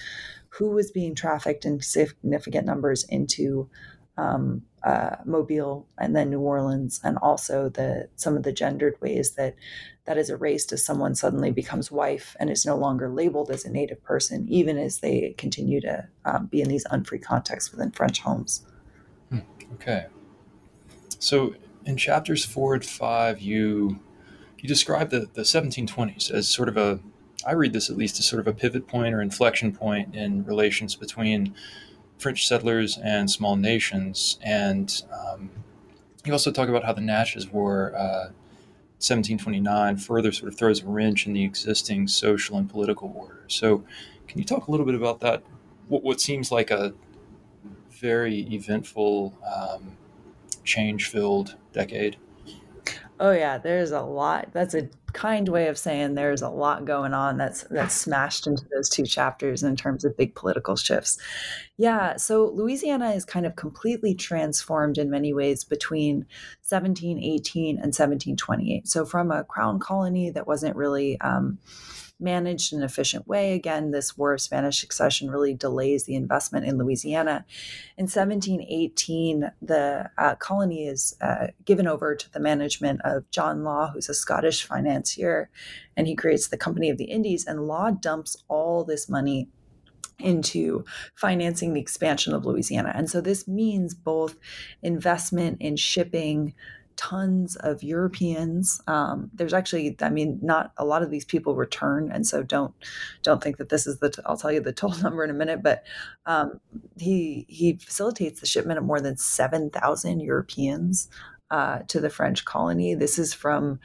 [0.49, 3.71] who was being trafficked in significant numbers into
[4.17, 9.33] um, uh, Mobile and then New Orleans, and also the some of the gendered ways
[9.33, 9.55] that
[10.07, 13.71] that is erased as someone suddenly becomes wife and is no longer labeled as a
[13.71, 18.21] Native person, even as they continue to um, be in these unfree contexts within French
[18.21, 18.65] homes.
[19.31, 19.41] Hmm,
[19.75, 20.07] okay,
[21.19, 24.01] so in chapters four and five, you
[24.59, 27.01] you describe the the 1720s as sort of a
[27.47, 30.45] I read this at least as sort of a pivot point or inflection point in
[30.45, 31.55] relations between
[32.21, 34.39] French settlers and small nations.
[34.43, 35.51] And um,
[36.25, 38.31] you also talk about how the Natchez War, uh,
[39.03, 43.45] 1729, further sort of throws a wrench in the existing social and political order.
[43.49, 43.85] So,
[44.29, 45.43] can you talk a little bit about that?
[45.89, 46.93] What, what seems like a
[47.91, 49.97] very eventful, um,
[50.65, 52.17] change filled decade?
[53.19, 54.49] Oh, yeah, there's a lot.
[54.53, 58.65] That's a kind way of saying there's a lot going on that's that's smashed into
[58.75, 61.19] those two chapters in terms of big political shifts.
[61.77, 66.27] Yeah, so Louisiana is kind of completely transformed in many ways between
[66.69, 68.87] 1718 and 1728.
[68.87, 71.59] So from a crown colony that wasn't really um,
[72.21, 73.55] managed in an efficient way.
[73.55, 77.45] Again, this War of Spanish Succession really delays the investment in Louisiana.
[77.97, 83.91] In 1718, the uh, colony is uh, given over to the management of John Law,
[83.93, 85.51] who's a Scottish financier,
[85.97, 87.47] and he creates the Company of the Indies.
[87.47, 89.49] And Law dumps all this money
[90.21, 92.93] into financing the expansion of Louisiana.
[92.95, 94.37] And so this means both
[94.83, 96.55] investment in shipping,
[97.01, 98.79] tons of Europeans.
[98.87, 102.75] Um, there's actually, I mean, not a lot of these people return, and so don't
[103.23, 104.15] don't think that this is the.
[104.27, 105.83] I'll tell you the total number in a minute, but
[106.27, 106.61] um,
[106.99, 111.09] he he facilitates the shipment of more than seven thousand Europeans
[111.51, 112.95] uh, to the French colony.
[112.95, 113.81] This is from.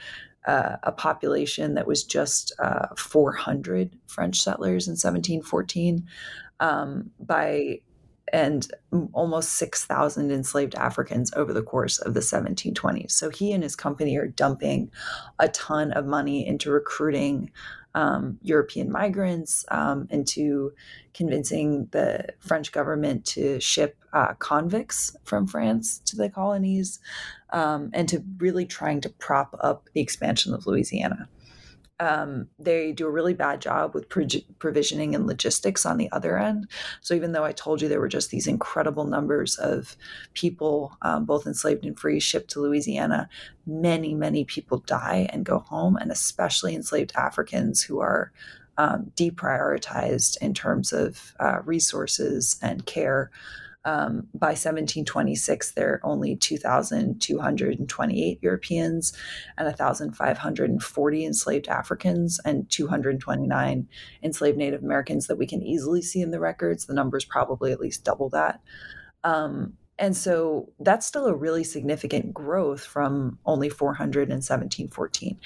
[0.47, 6.05] Uh, a population that was just uh, 400 French settlers in 1714.
[6.59, 7.79] Um, by
[8.33, 8.67] and
[9.13, 13.11] almost 6,000 enslaved Africans over the course of the 1720s.
[13.11, 14.91] So he and his company are dumping
[15.39, 17.51] a ton of money into recruiting
[17.93, 20.73] um, European migrants, um, into
[21.13, 26.99] convincing the French government to ship uh, convicts from France to the colonies,
[27.51, 31.29] um, and to really trying to prop up the expansion of Louisiana
[31.99, 34.27] um, they do a really bad job with pro-
[34.59, 36.67] provisioning and logistics on the other end.
[37.01, 39.95] So even though I told you there were just these incredible numbers of
[40.33, 43.29] people, um, both enslaved and free, shipped to Louisiana,
[43.65, 48.31] many, many people die and go home, and especially enslaved Africans who are
[48.77, 53.31] um, deprioritized in terms of uh, resources and care.
[53.85, 59.13] Um, by 1726, there are only 2,228 Europeans
[59.57, 63.87] and 1,540 enslaved Africans and 229
[64.23, 66.87] enslaved Native Americans that we can easily see in the records.
[66.87, 68.59] The numbers probably at least double that.
[69.23, 75.39] Um, and so that's still a really significant growth from only 400 in 1714.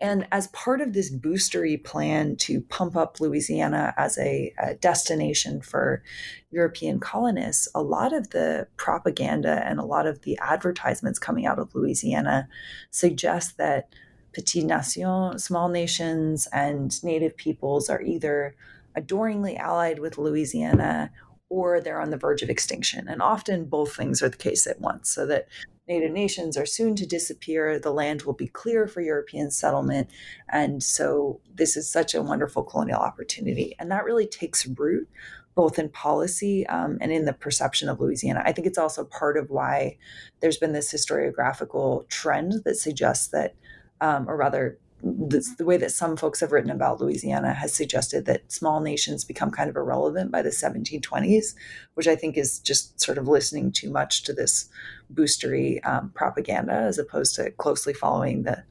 [0.00, 5.60] And as part of this boostery plan to pump up Louisiana as a, a, destination
[5.60, 6.02] for
[6.50, 11.60] European colonists, a lot of the propaganda and a lot of the advertisements coming out
[11.60, 12.48] of Louisiana
[12.90, 13.88] suggest that
[14.32, 18.56] petit nation, small nations, and native peoples are either
[18.96, 21.12] adoringly allied with Louisiana
[21.54, 23.06] or they're on the verge of extinction.
[23.06, 25.46] And often both things are the case at once, so that
[25.86, 30.08] native nations are soon to disappear, the land will be clear for European settlement.
[30.48, 33.76] And so this is such a wonderful colonial opportunity.
[33.78, 35.08] And that really takes root
[35.54, 38.42] both in policy um, and in the perception of Louisiana.
[38.44, 39.98] I think it's also part of why
[40.40, 43.54] there's been this historiographical trend that suggests that,
[44.00, 48.24] um, or rather, the, the, way that some folks have written about Louisiana has suggested
[48.24, 51.54] that small nations become kind of irrelevant by the 1720s,
[51.92, 54.68] which I think is just sort of listening too much to this
[55.12, 58.64] boostery um, propaganda as opposed to closely following the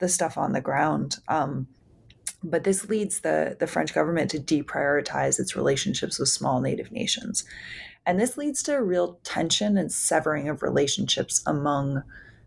[0.00, 1.18] the stuff on the ground.
[1.28, 1.68] Um,
[2.42, 7.44] but this leads the the French government to deprioritize its relationships with small native nations,
[8.06, 12.02] and this leads to a real tension and severing of relationships among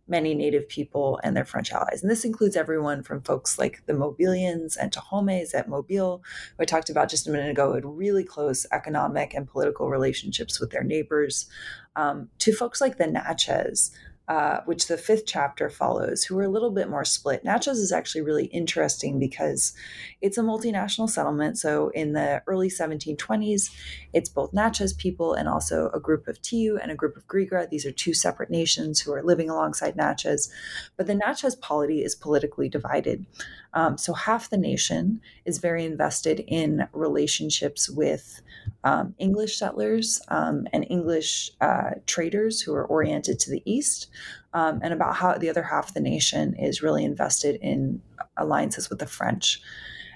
[0.08, 2.02] many Native people and their French allies.
[2.02, 6.24] And this includes everyone from folks like the Mobilians and Tohomes at Mobile,
[6.56, 10.60] who I talked about just a minute ago, had really close economic and political relationships
[10.60, 11.48] with their neighbors,
[11.96, 13.91] um, to folks like the Natchez,
[14.28, 17.46] uh, which the fifth chapter follows, who are a little bit more split.
[17.46, 19.74] Natchez is actually really interesting because
[20.22, 21.58] it's a multinational settlement.
[21.58, 23.70] So in the early 1720s,
[24.12, 27.70] it's both Natchez people and also a group of Tioux and a group of Grigra.
[27.70, 30.52] These are two separate nations who are living alongside Natchez.
[30.98, 33.26] But the Natchez polity is politically divided.
[33.78, 38.42] Um, so half the nation is very invested in relationships with
[38.84, 44.08] um, English settlers um, and English uh, traders who are oriented to the east,
[44.54, 48.02] um, and about how the other half of the nation is really invested in
[48.36, 49.62] alliances with the French.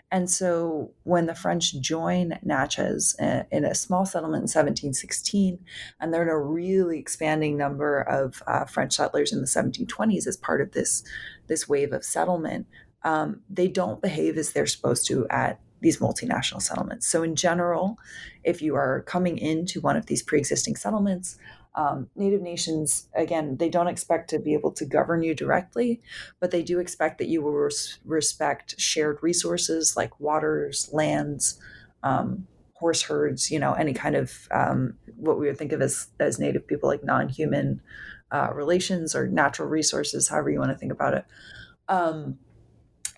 [0.09, 5.59] And so when the French join Natchez uh, in a small settlement in 1716,
[5.99, 10.35] and there are a really expanding number of uh, French settlers in the 1720s as
[10.35, 11.03] part of this,
[11.45, 12.65] this wave of settlement,
[13.03, 17.07] um, they don't behave as they're supposed to at these multinational settlements.
[17.07, 17.97] So, in general,
[18.43, 21.37] if you are coming into one of these pre existing settlements,
[21.73, 26.01] um, Native nations, again, they don't expect to be able to govern you directly,
[26.39, 31.59] but they do expect that you will res- respect shared resources like waters, lands,
[32.03, 36.07] um, horse herds, you know, any kind of um, what we would think of as,
[36.19, 37.81] as Native people, like non human
[38.31, 41.25] uh, relations or natural resources, however you want to think about it.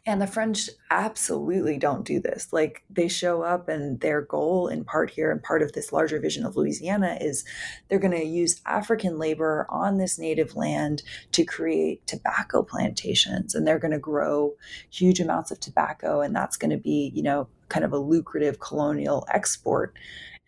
[0.06, 2.52] And the French absolutely don't do this.
[2.52, 6.20] Like they show up, and their goal, in part here, and part of this larger
[6.20, 7.46] vision of Louisiana, is
[7.88, 13.56] they're going to use African labor on this native land to create tobacco plantations.
[13.56, 14.56] And they're going to grow
[14.90, 16.20] huge amounts of tobacco.
[16.20, 19.96] And that's going to be, you know, kind of a lucrative colonial export.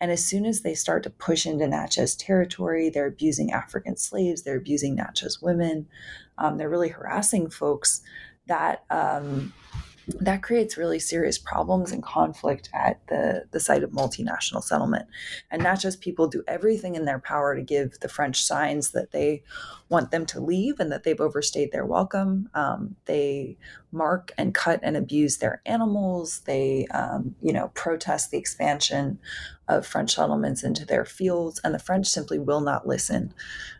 [0.00, 4.42] And as soon as they start to push into Natchez territory, they're abusing African slaves,
[4.42, 5.86] they're abusing Natchez women,
[6.36, 8.02] um, they're really harassing folks
[8.46, 9.52] that um,
[10.20, 15.06] that creates really serious problems and conflict at the, the site of multinational settlement.
[15.50, 19.42] And Natchez people do everything in their power to give the French signs that they
[19.88, 22.48] want them to leave and that they've overstayed their welcome.
[22.54, 23.56] Um, they
[23.90, 26.40] mark and cut and abuse their animals.
[26.40, 29.18] They, um, you know, protest the expansion
[29.66, 33.34] of French settlements into their fields, and the French simply will not listen.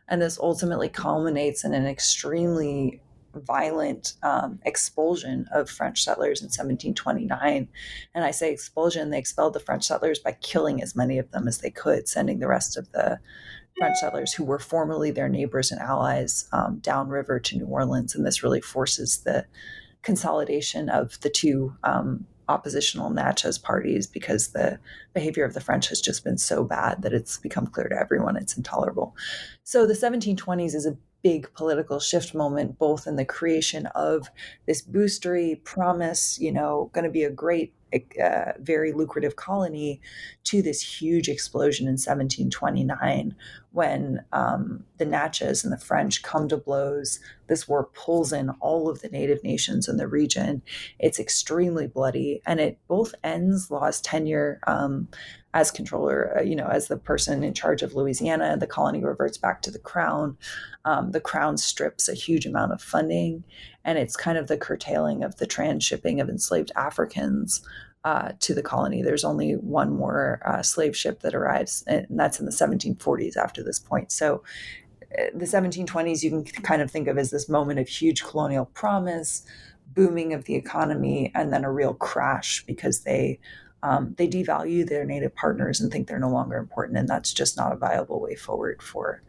[0.09, 3.01] And this ultimately culminates in an extremely
[3.37, 7.69] violent um, expulsion of French settlers in 1729.
[8.15, 11.49] And I say expulsion, they expelled the French settlers by killing as many of them
[11.49, 13.21] as they could, sending the rest of the
[13.79, 18.15] French settlers who were formerly their neighbors and allies um, downriver to New Orleans.
[18.15, 19.47] And this really forces the
[20.03, 24.79] consolidation of the two um, oppositional Natchez parties because the
[25.15, 28.37] behavior of the French has just been so bad that it's become clear to everyone
[28.37, 29.17] it's intolerable.
[29.65, 30.97] So the 1720s is a
[31.27, 34.29] big political shift moment, both in the creation of
[34.67, 37.75] this boostery promise, you know, going to be a great,
[38.23, 40.01] uh, very lucrative colony,
[40.45, 43.35] to this huge explosion in 1729
[43.73, 47.19] when um, the Natchez and the French come to blows.
[47.49, 50.63] This war pulls in all of the native nations in the region.
[51.01, 55.09] It's extremely bloody, and it both ends Law's tenure um,
[55.57, 58.59] as controller, uh, you know, as the person in charge of Louisiana.
[58.59, 60.37] The colony reverts back to the crown.
[60.85, 63.43] Um, the crown strips a huge amount of funding,
[63.83, 67.67] and it's kind of the curtailing of the transshipping of enslaved Africans
[68.05, 69.01] uh, to the colony.
[69.01, 73.63] There's only one more uh, slave ship that arrives, and that's in the 1740s after
[73.63, 74.13] this point.
[74.13, 74.43] So
[75.19, 78.67] uh, the 1720s you can kind of think of as this moment of huge colonial
[78.67, 79.43] promise,
[79.95, 83.41] booming of the economy, and then a real crash because they
[83.87, 87.57] um, they devalue their native partners and think they're no longer important, and that's just
[87.57, 89.23] not a viable way forward for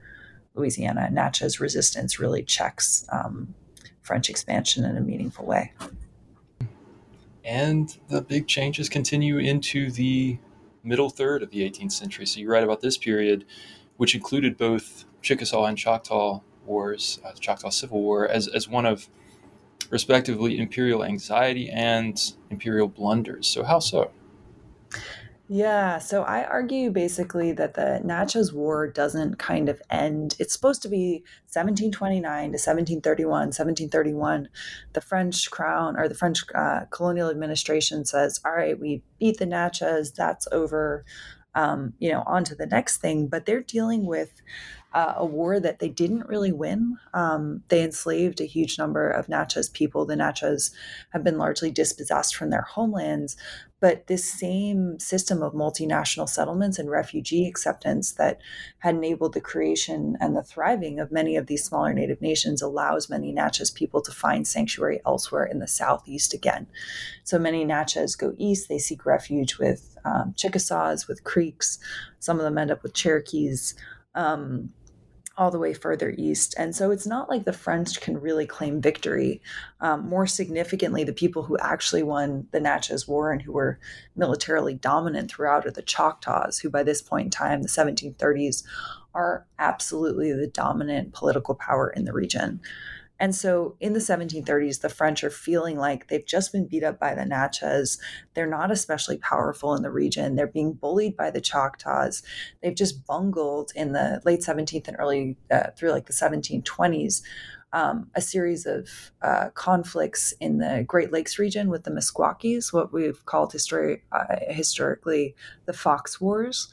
[0.55, 1.11] Louisiana.
[1.11, 3.53] Natchez resistance really checks um,
[4.01, 5.73] French expansion in a meaningful way.
[7.45, 10.39] And the big changes continue into the
[10.83, 12.25] middle third of the 18th century.
[12.25, 13.45] So you write about this period,
[13.97, 19.07] which included both Chickasaw and Choctaw Wars, uh, Choctaw Civil War, as, as one of
[19.91, 23.47] respectively imperial anxiety and imperial blunders.
[23.47, 24.09] So, how so?
[25.49, 30.35] Yeah, so I argue basically that the Natchez War doesn't kind of end.
[30.39, 31.23] It's supposed to be
[31.53, 33.31] 1729 to 1731.
[33.31, 34.49] 1731,
[34.91, 39.45] the French crown or the French uh, colonial administration says, "All right, we beat the
[39.45, 40.11] Natchez.
[40.11, 41.05] That's over.
[41.55, 44.41] Um, you know, on to the next thing." But they're dealing with
[44.97, 46.97] uh, a war that they didn't really win.
[47.13, 50.07] Um, they enslaved a huge number of Natchez people.
[50.07, 50.71] The Natchez
[51.11, 53.37] have been largely dispossessed from their homelands,
[53.79, 58.39] but this same system of multinational settlements and refugee acceptance that
[58.79, 63.07] had enabled the creation and the thriving of many of these smaller native nations allows
[63.07, 66.65] many Natchez people to find sanctuary elsewhere in the southeast again.
[67.23, 71.77] So many Natchez go east, they seek refuge with um, Chickasaws, with Creeks.
[72.17, 73.75] Some of them end up with Cherokees.
[74.15, 74.71] Um,
[75.37, 76.55] all the way further east.
[76.57, 79.41] And so it's not like the French can really claim victory.
[79.79, 83.79] Um, more significantly, the people who actually won the Natchez War and who were
[84.15, 88.63] militarily dominant throughout are the Choctaws, who by this point in time, the 1730s,
[89.13, 92.59] are absolutely the dominant political power in the region.
[93.19, 96.99] And so in the 1730s, the French are feeling like they've just been beat up
[96.99, 97.99] by the Natchez.
[98.33, 100.35] They're not especially powerful in the region.
[100.35, 102.21] They're being bullied by the Choctaws.
[102.61, 107.21] They've just bungled in the late 17th and early uh, through like the 1720s.
[107.73, 112.93] Um, a series of uh, conflicts in the Great Lakes region with the Meskwakis, what
[112.93, 116.69] we've called uh, historically the Fox Wars.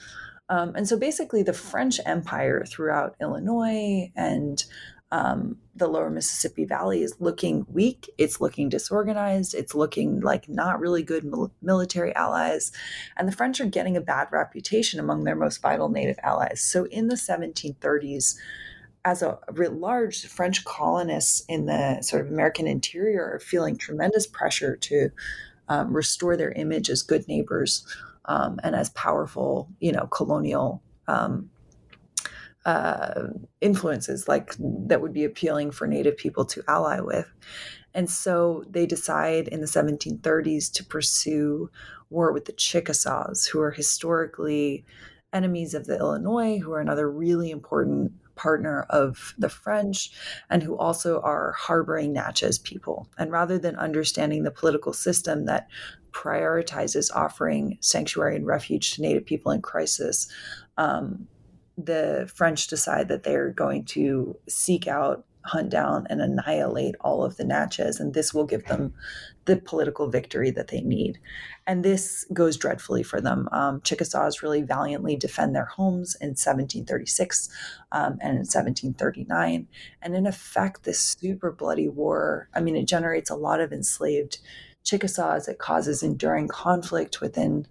[0.48, 4.62] Um, and so basically, the French Empire throughout Illinois and
[5.14, 8.10] um, the lower Mississippi Valley is looking weak.
[8.18, 9.54] It's looking disorganized.
[9.54, 12.72] It's looking like not really good mil- military allies.
[13.16, 16.62] And the French are getting a bad reputation among their most vital native allies.
[16.62, 18.34] So in the 1730s,
[19.04, 24.74] as a large French colonists in the sort of American interior are feeling tremendous pressure
[24.78, 25.10] to
[25.68, 27.86] um, restore their image as good neighbors
[28.24, 31.50] um, and as powerful, you know, colonial um,
[32.64, 33.24] uh,
[33.60, 37.30] influences like that would be appealing for native people to ally with
[37.94, 41.70] and so they decide in the 1730s to pursue
[42.10, 44.84] war with the Chickasaws, who are historically
[45.32, 50.10] enemies of the Illinois, who are another really important partner of the French
[50.50, 53.08] and who also are harboring Natchez people.
[53.16, 55.68] And rather than understanding the political system that
[56.10, 60.28] prioritizes offering sanctuary and refuge to Native people in crisis,
[60.76, 61.28] um,
[61.76, 67.36] the French decide that they're going to seek out hunt down and annihilate all of
[67.36, 68.94] the Natchez, and this will give them
[69.44, 71.18] the political victory that they need.
[71.66, 73.48] And this goes dreadfully for them.
[73.52, 77.50] Um, Chickasaws really valiantly defend their homes in 1736
[77.92, 79.68] um, and in 1739.
[80.00, 84.38] And in effect, this super bloody war, I mean, it generates a lot of enslaved
[84.82, 85.46] Chickasaws.
[85.46, 87.66] It causes enduring conflict within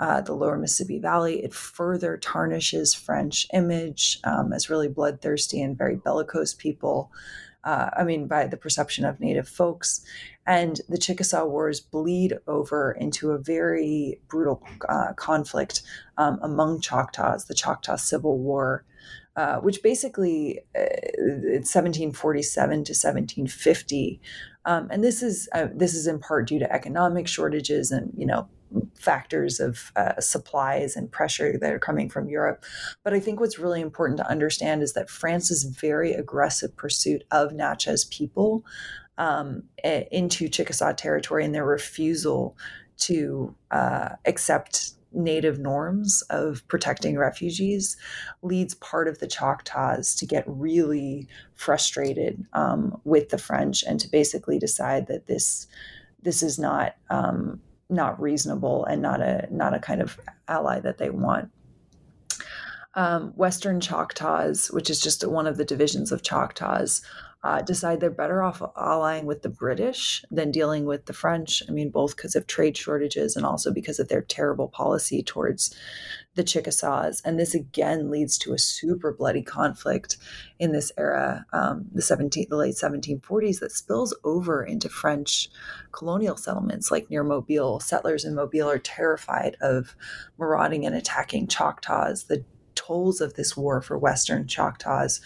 [0.00, 1.44] uh, the lower Mississippi Valley.
[1.44, 7.12] It further tarnishes French image um, as really bloodthirsty and very bellicose people.
[7.62, 10.00] Uh, I mean, by the perception of Native folks.
[10.46, 15.82] And the Chickasaw Wars bleed over into a very brutal uh, conflict
[16.16, 18.84] um, among Choctaws, the Choctaw Civil War.
[19.36, 20.90] Uh, which basically uh,
[21.62, 24.20] 1747 to 1750
[24.64, 28.26] um, and this is uh, this is in part due to economic shortages and you
[28.26, 28.48] know
[28.98, 32.64] factors of uh, supplies and pressure that are coming from Europe.
[33.02, 37.52] But I think what's really important to understand is that France's very aggressive pursuit of
[37.52, 38.64] Natchez people
[39.18, 42.56] um, into Chickasaw territory and their refusal
[42.98, 47.96] to uh, accept native norms of protecting refugees
[48.42, 54.08] leads part of the Choctaws to get really frustrated um, with the French and to
[54.08, 55.66] basically decide that this
[56.22, 57.60] this is not um,
[57.90, 60.18] not reasonable and not a not a kind of
[60.48, 61.50] ally that they want.
[62.94, 67.02] Um, Western Choctaws, which is just one of the divisions of Choctaws,
[67.42, 71.62] uh, decide they're better off allying with the British than dealing with the French.
[71.68, 75.74] I mean, both because of trade shortages and also because of their terrible policy towards
[76.34, 77.20] the Chickasaws.
[77.24, 80.16] And this again leads to a super bloody conflict
[80.58, 85.48] in this era, um, the 17, the late 1740s, that spills over into French
[85.92, 87.80] colonial settlements like near Mobile.
[87.80, 89.96] Settlers in Mobile are terrified of
[90.38, 92.24] marauding and attacking Choctaws.
[92.24, 92.44] The
[92.76, 95.20] tolls of this war for Western Choctaws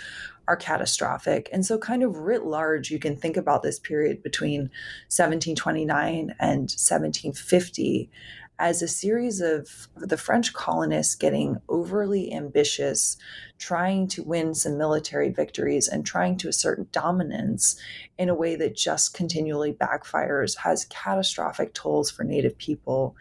[0.47, 1.49] are catastrophic.
[1.53, 4.71] And so, kind of writ large, you can think about this period between
[5.09, 8.11] 1729 and 1750
[8.59, 13.17] as a series of the French colonists getting overly ambitious,
[13.59, 17.81] trying to win some military victories and trying to assert dominance
[18.17, 23.17] in a way that just continually backfires, has catastrophic tolls for Native people,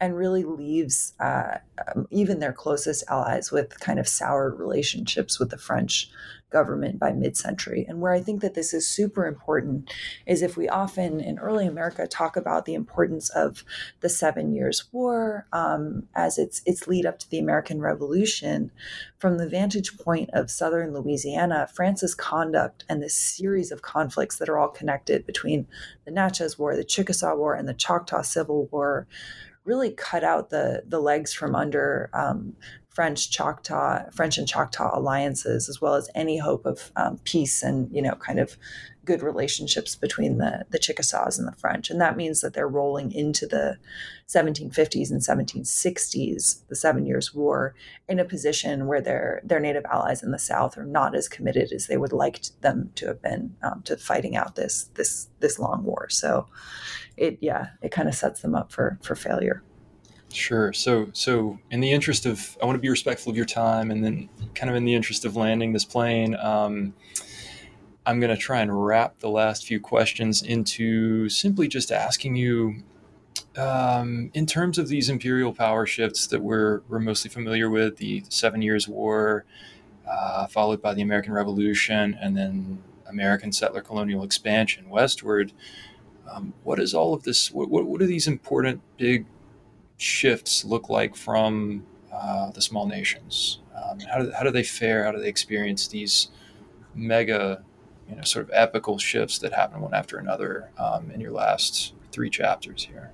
[0.00, 1.58] and really leaves uh,
[1.94, 6.10] um, even their closest allies with kind of soured relationships with the French
[6.50, 7.84] government by mid-century.
[7.88, 9.92] And where i think that this is super important
[10.26, 13.64] is if we often in early america talk about the importance of
[14.00, 18.70] the seven years war um, as its its lead up to the american revolution
[19.18, 24.48] from the vantage point of southern louisiana france's conduct and this series of conflicts that
[24.48, 25.66] are all connected between
[26.04, 29.06] the natchez war the chickasaw war and the choctaw civil war
[29.66, 32.56] really cut out the the legs from under um,
[32.96, 37.94] French Choctaw, French and Choctaw alliances, as well as any hope of um, peace and
[37.94, 38.56] you know kind of
[39.04, 43.12] good relationships between the the Chickasaws and the French, and that means that they're rolling
[43.12, 43.76] into the
[44.28, 47.74] 1750s and 1760s, the Seven Years' War,
[48.08, 51.72] in a position where their their native allies in the South are not as committed
[51.72, 55.58] as they would like them to have been um, to fighting out this this this
[55.58, 56.08] long war.
[56.08, 56.48] So,
[57.16, 59.62] it yeah, it kind of sets them up for for failure.
[60.32, 60.72] Sure.
[60.72, 64.04] So, so in the interest of, I want to be respectful of your time, and
[64.04, 66.94] then kind of in the interest of landing this plane, um,
[68.04, 72.82] I'm going to try and wrap the last few questions into simply just asking you,
[73.56, 78.24] um, in terms of these imperial power shifts that we're we're mostly familiar with, the
[78.28, 79.44] Seven Years' War,
[80.06, 85.52] uh, followed by the American Revolution, and then American settler colonial expansion westward.
[86.30, 87.50] Um, what is all of this?
[87.50, 89.26] What, what, what are these important big
[89.96, 93.60] shifts look like from uh, the small nations?
[93.74, 95.04] Um, how, do, how do they fare?
[95.04, 96.28] How do they experience these
[96.94, 97.62] mega,
[98.08, 101.94] you know, sort of epical shifts that happen one after another um, in your last
[102.12, 103.12] three chapters here?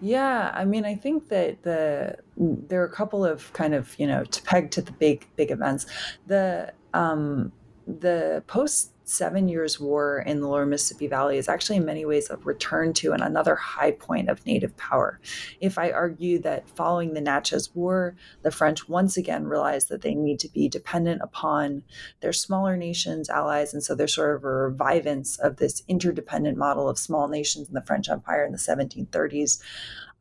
[0.00, 4.06] Yeah, I mean, I think that the there are a couple of kind of you
[4.06, 5.86] know to peg to the big big events.
[6.26, 7.52] The um,
[7.86, 12.30] the post Seven Years' War in the lower Mississippi Valley is actually, in many ways,
[12.30, 15.20] a return to and another high point of Native power.
[15.60, 20.14] If I argue that following the Natchez War, the French once again realized that they
[20.14, 21.82] need to be dependent upon
[22.20, 26.88] their smaller nations, allies, and so there's sort of a revivance of this interdependent model
[26.88, 29.60] of small nations in the French Empire in the 1730s.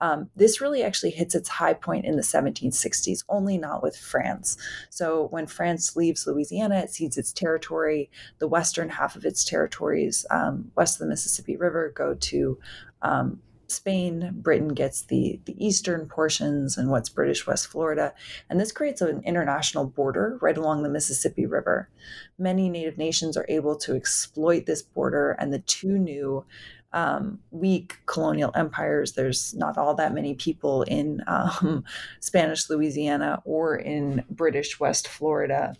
[0.01, 4.57] Um, this really actually hits its high point in the 1760s, only not with France.
[4.89, 8.09] So when France leaves Louisiana, it cedes its territory.
[8.39, 12.57] The western half of its territories, um, west of the Mississippi River, go to
[13.03, 13.39] um,
[13.71, 14.31] Spain.
[14.33, 18.13] Britain gets the, the eastern portions and what's British West Florida.
[18.49, 21.89] And this creates an international border right along the Mississippi River.
[22.37, 26.45] Many native nations are able to exploit this border, and the two new
[26.93, 29.13] um, weak colonial empires.
[29.13, 31.83] There's not all that many people in um,
[32.19, 35.75] Spanish Louisiana or in British West Florida.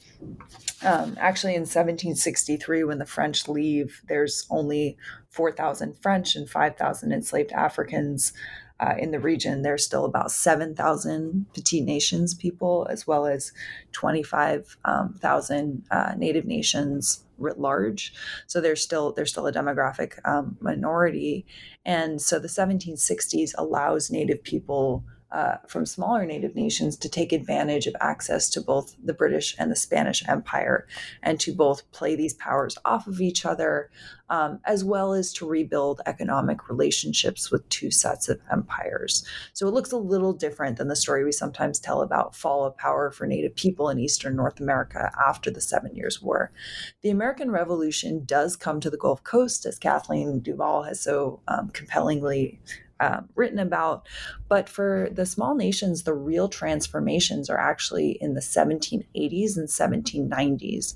[0.83, 4.97] Um, actually, in 1763, when the French leave, there's only
[5.29, 8.33] 4,000 French and 5,000 enslaved Africans.
[8.81, 13.53] Uh, in the region, there's still about 7,000 Petite Nations people, as well as
[13.91, 18.11] 25,000 uh, Native Nations writ large.
[18.47, 21.45] So there's still there's still a demographic um, minority,
[21.85, 27.87] and so the 1760s allows Native people uh, from smaller native nations to take advantage
[27.87, 30.87] of access to both the British and the Spanish Empire
[31.23, 33.89] and to both play these powers off of each other,
[34.29, 39.25] um, as well as to rebuild economic relationships with two sets of empires.
[39.53, 42.77] So it looks a little different than the story we sometimes tell about fall of
[42.77, 46.51] power for native people in Eastern North America after the Seven Years' War.
[47.01, 51.69] The American Revolution does come to the Gulf Coast, as Kathleen DuVal has so um,
[51.69, 52.59] compellingly
[53.01, 54.07] um, written about.
[54.47, 60.93] But for the small nations, the real transformations are actually in the 1780s and 1790s.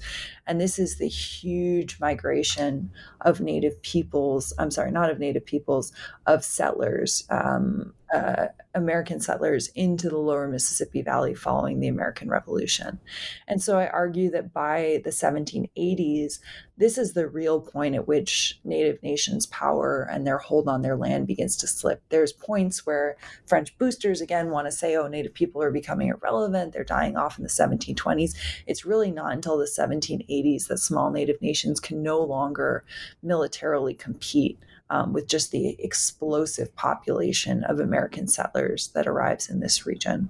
[0.47, 2.91] And this is the huge migration
[3.21, 5.91] of Native peoples, I'm sorry, not of Native peoples,
[6.25, 12.99] of settlers, um, uh, American settlers into the lower Mississippi Valley following the American Revolution.
[13.47, 16.39] And so I argue that by the 1780s,
[16.77, 20.97] this is the real point at which Native nations' power and their hold on their
[20.97, 22.01] land begins to slip.
[22.09, 23.15] There's points where
[23.45, 27.37] French boosters again want to say, oh, Native people are becoming irrelevant, they're dying off
[27.37, 28.35] in the 1720s.
[28.67, 30.34] It's really not until the 1780s
[30.67, 32.83] that small Native nations can no longer
[33.23, 34.59] militarily compete
[34.89, 40.29] um, with just the explosive population of American settlers that arrives in this region.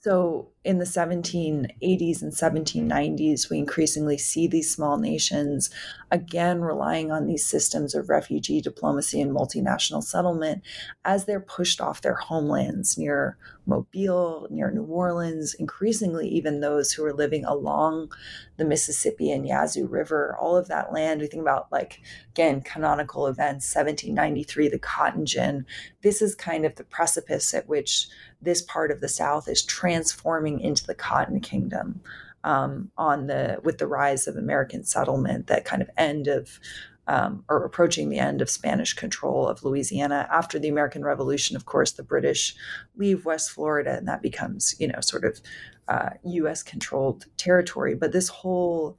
[0.00, 5.70] So in the 1780s and 1790s, we increasingly see these small nations
[6.10, 10.62] again relying on these systems of refugee diplomacy and multinational settlement
[11.04, 17.04] as they're pushed off their homelands near Mobile, near New Orleans, increasingly even those who
[17.04, 18.10] are living along
[18.56, 21.20] the Mississippi and Yazoo River, all of that land.
[21.20, 22.00] We think about, like,
[22.30, 25.64] again, canonical events, 1793, the cotton gin.
[26.02, 28.08] This is kind of the precipice at which
[28.42, 32.00] this part of the South is transforming into the Cotton Kingdom
[32.42, 36.58] um, on the with the rise of American settlement, that kind of end of
[37.06, 40.28] um, or approaching the end of Spanish control of Louisiana.
[40.32, 42.54] After the American Revolution, of course, the British
[42.96, 45.40] leave West Florida, and that becomes you know sort of
[45.88, 46.62] uh, U.S.
[46.62, 47.94] controlled territory.
[47.94, 48.96] But this whole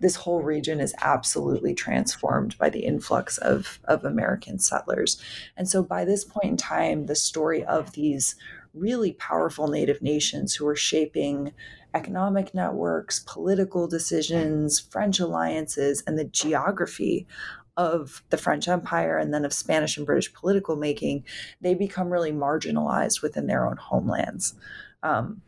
[0.00, 5.20] this whole region is absolutely transformed by the influx of, of American settlers.
[5.56, 8.34] And so by this point in time, the story of these
[8.74, 11.52] really powerful Native nations who are shaping
[11.94, 17.26] economic networks, political decisions, French alliances, and the geography
[17.76, 21.24] of the French Empire and then of Spanish and British political making,
[21.60, 24.54] they become really marginalized within their own homelands.
[25.02, 25.42] Um,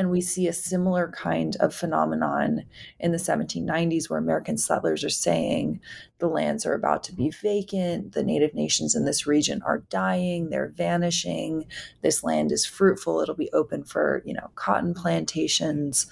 [0.00, 2.64] and we see a similar kind of phenomenon
[2.98, 5.78] in the 1790s where American settlers are saying
[6.20, 10.48] the lands are about to be vacant, the native nations in this region are dying,
[10.48, 11.66] they're vanishing,
[12.00, 16.06] this land is fruitful, it'll be open for, you know, cotton plantations.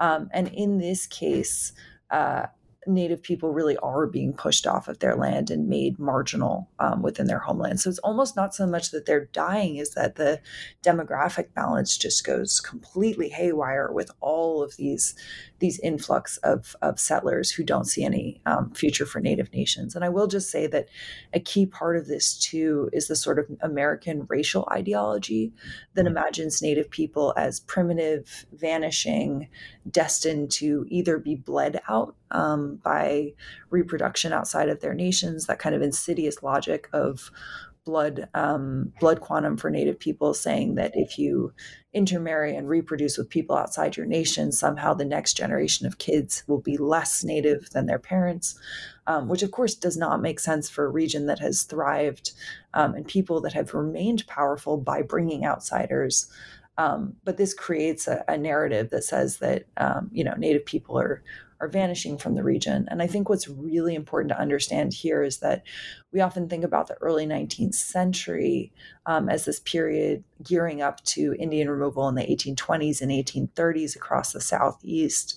[0.00, 1.72] Um, and in this case,
[2.10, 2.46] uh,
[2.88, 7.26] Native people really are being pushed off of their land and made marginal um, within
[7.26, 7.80] their homeland.
[7.80, 10.40] So it's almost not so much that they're dying, is that the
[10.82, 15.14] demographic balance just goes completely haywire with all of these
[15.60, 19.96] these influx of, of settlers who don't see any um, future for Native nations.
[19.96, 20.88] And I will just say that
[21.32, 25.52] a key part of this too is the sort of American racial ideology
[25.94, 26.16] that mm-hmm.
[26.16, 29.48] imagines Native people as primitive, vanishing,
[29.90, 33.32] destined to either be bled out um, by
[33.70, 37.30] reproduction outside of their nations, that kind of insidious logic of
[37.88, 41.54] blood um, blood quantum for Native people, saying that if you
[41.94, 46.60] intermarry and reproduce with people outside your nation, somehow the next generation of kids will
[46.60, 48.58] be less Native than their parents,
[49.06, 52.32] um, which of course does not make sense for a region that has thrived
[52.74, 56.30] um, and people that have remained powerful by bringing outsiders.
[56.76, 60.98] Um, but this creates a, a, narrative that says that um, you know Native people
[60.98, 61.22] are
[61.60, 62.86] are vanishing from the region.
[62.90, 65.64] And I think what's really important to understand here is that
[66.12, 68.72] we often think about the early 19th century
[69.06, 74.32] um, as this period gearing up to Indian removal in the 1820s and 1830s across
[74.32, 75.36] the Southeast.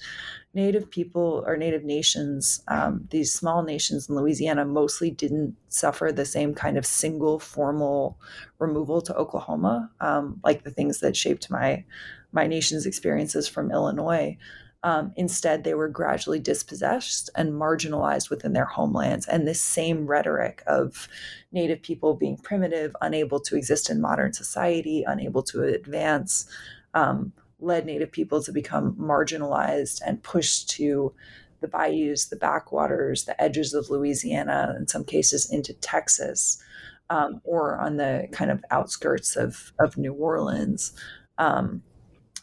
[0.54, 6.26] Native people or Native nations, um, these small nations in Louisiana, mostly didn't suffer the
[6.26, 8.20] same kind of single formal
[8.60, 11.86] removal to Oklahoma, um, like the things that shaped my
[12.34, 14.38] my nation's experiences from Illinois.
[14.84, 19.28] Um, instead, they were gradually dispossessed and marginalized within their homelands.
[19.28, 21.08] And this same rhetoric of
[21.52, 26.46] Native people being primitive, unable to exist in modern society, unable to advance,
[26.96, 31.14] um, led Native people to become marginalized and pushed to
[31.60, 36.62] the bayous, the backwaters, the edges of Louisiana, in some cases into Texas,
[37.12, 40.94] um, or on the kind of outskirts of, of New Orleans.
[41.38, 41.84] Um,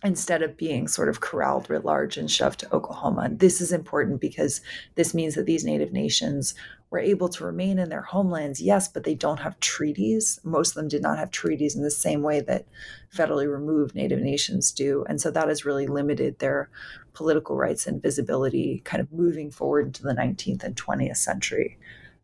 [0.05, 3.23] instead of being sort of corralled writ large and shoved to Oklahoma.
[3.23, 4.61] And this is important because
[4.95, 6.55] this means that these Native nations
[6.91, 10.41] were able to remain in their homelands, yes, but they don't have treaties.
[10.45, 12.67] Most of them did not have treaties in the same way that
[13.15, 15.05] federally removed Native nations do.
[15.09, 16.71] And so that has really limited their
[17.13, 21.79] political rights and visibility kind of moving forward into the 19th and 20th century.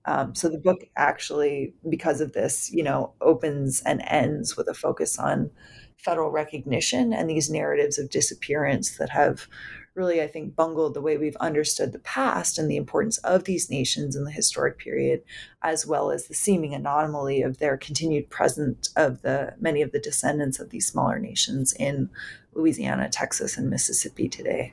[0.07, 4.75] Um, so the book actually, because of this, you know, opens and ends with a
[4.75, 5.51] focus on
[6.05, 9.49] federal recognition and these narratives of disappearance that have
[9.95, 13.71] really, I think, bungled the way we've understood the past and the importance of these
[13.71, 15.23] nations in the historic period,
[15.63, 20.01] as well as the seeming anomaly of their continued presence of the many of the
[20.01, 22.11] descendants of these smaller nations in
[22.55, 24.73] Louisiana, Texas, and Mississippi today.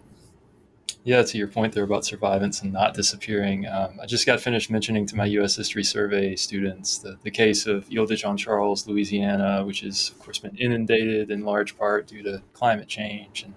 [1.03, 4.69] Yeah, to your point there about survivance and not disappearing, um, I just got finished
[4.69, 5.55] mentioning to my U.S.
[5.55, 10.19] History Survey students the, the case of Ile de Jean Charles, Louisiana, which has, of
[10.19, 13.53] course, been inundated in large part due to climate change and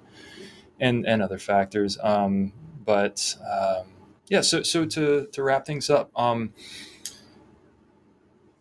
[0.80, 1.98] and, and other factors.
[2.02, 2.52] Um,
[2.84, 3.86] but um,
[4.28, 6.52] yeah, so so to to wrap things up, um,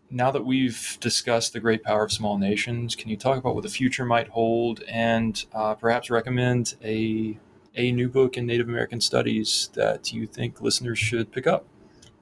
[0.10, 3.64] now that we've discussed the great power of small nations, can you talk about what
[3.64, 7.38] the future might hold and uh, perhaps recommend a
[7.76, 11.66] a new book in Native American studies that you think listeners should pick up?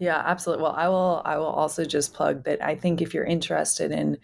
[0.01, 0.63] Yeah, absolutely.
[0.63, 4.17] Well, I will I will also just plug that I think if you're interested in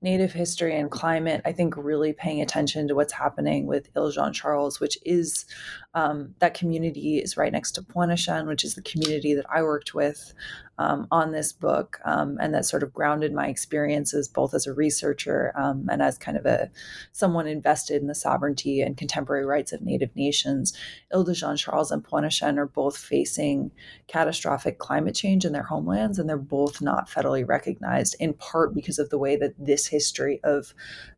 [0.00, 4.32] native history and climate, I think really paying attention to what's happening with Ile Jean
[4.32, 5.44] Charles, which is
[5.94, 9.94] um, that community is right next to Pointe-au-Chien, which is the community that I worked
[9.94, 10.34] with
[10.76, 14.72] um, on this book, um, and that sort of grounded my experiences both as a
[14.72, 16.68] researcher um, and as kind of a
[17.12, 20.76] someone invested in the sovereignty and contemporary rights of Native nations.
[21.12, 23.70] Ile de Jean Charles and Pointe-au-Chien are both facing
[24.08, 28.98] catastrophic climate change in their homelands, and they're both not federally recognized, in part because
[28.98, 30.74] of the way that this history of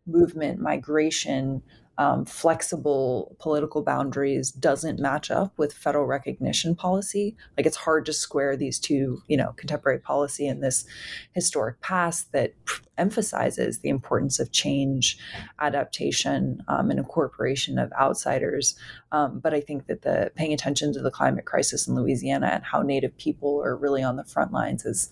[0.07, 1.63] movement, migration,
[1.99, 7.37] um, flexible political boundaries doesn't match up with federal recognition policy.
[7.57, 10.85] Like it's hard to square these two, you know, contemporary policy and this
[11.33, 12.55] historic past that
[12.99, 15.19] emphasizes the importance of change,
[15.61, 18.77] adaptation, um, and incorporation of outsiders.
[19.13, 22.65] Um, but I think that the paying attention to the climate crisis in Louisiana and
[22.65, 25.11] how Native people are really on the front lines is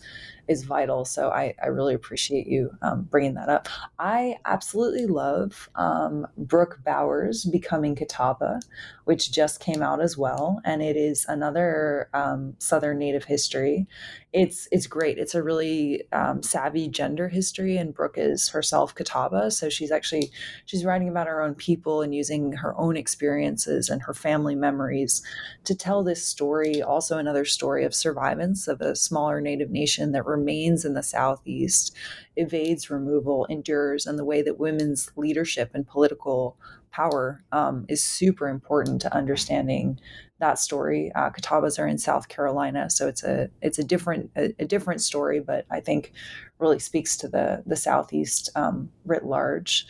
[0.48, 1.04] is vital.
[1.04, 3.68] So I, I really appreciate you um, bringing that up.
[3.98, 8.60] I absolutely love um, Brooke Bauer's becoming Catawba,
[9.04, 13.86] which just came out as well, and it is another um, Southern Native history.
[14.34, 15.16] It's it's great.
[15.16, 20.32] It's a really um, savvy gender history, and Brooke is herself Catawba, so she's actually
[20.66, 25.22] she's writing about her own people and using her own experiences and her family memories
[25.62, 26.82] to tell this story.
[26.82, 31.94] Also, another story of survivance of a smaller Native nation that remains in the southeast,
[32.34, 36.56] evades removal, endures, and the way that women's leadership and political
[36.94, 39.98] power um, is super important to understanding
[40.38, 41.10] that story.
[41.14, 45.00] Uh, Catawbas are in South Carolina, so it's a it's a different a, a different
[45.00, 46.12] story, but I think
[46.58, 49.86] really speaks to the the Southeast um, writ large.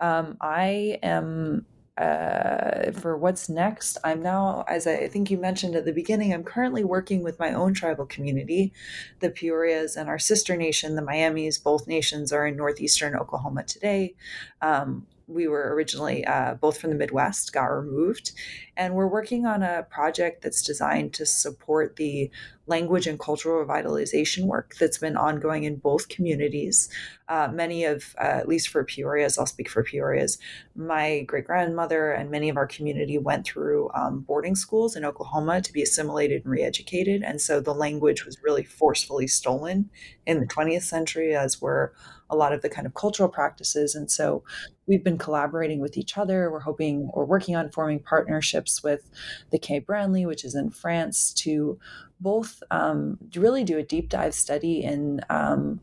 [0.00, 1.66] Um, I am
[1.98, 6.44] uh, for what's next, I'm now, as I think you mentioned at the beginning, I'm
[6.44, 8.74] currently working with my own tribal community,
[9.20, 11.56] the Peorias, and our sister nation, the Miamis.
[11.56, 14.14] Both nations are in northeastern Oklahoma today.
[14.60, 18.32] Um, we were originally uh, both from the Midwest, got removed.
[18.76, 22.30] And we're working on a project that's designed to support the
[22.66, 26.88] language and cultural revitalization work that's been ongoing in both communities.
[27.28, 30.38] Uh, many of, uh, at least for Peoria's, I'll speak for Peoria's,
[30.74, 35.60] my great grandmother and many of our community went through um, boarding schools in Oklahoma
[35.60, 37.22] to be assimilated and re educated.
[37.22, 39.90] And so the language was really forcefully stolen
[40.26, 41.94] in the 20th century, as were
[42.28, 43.94] a lot of the kind of cultural practices.
[43.94, 44.42] And so
[44.86, 46.50] we've been collaborating with each other.
[46.50, 49.10] We're hoping or working on forming partnerships with
[49.50, 51.78] the Quai Branly, which is in France, to
[52.20, 55.80] both um, really do a deep dive study in um,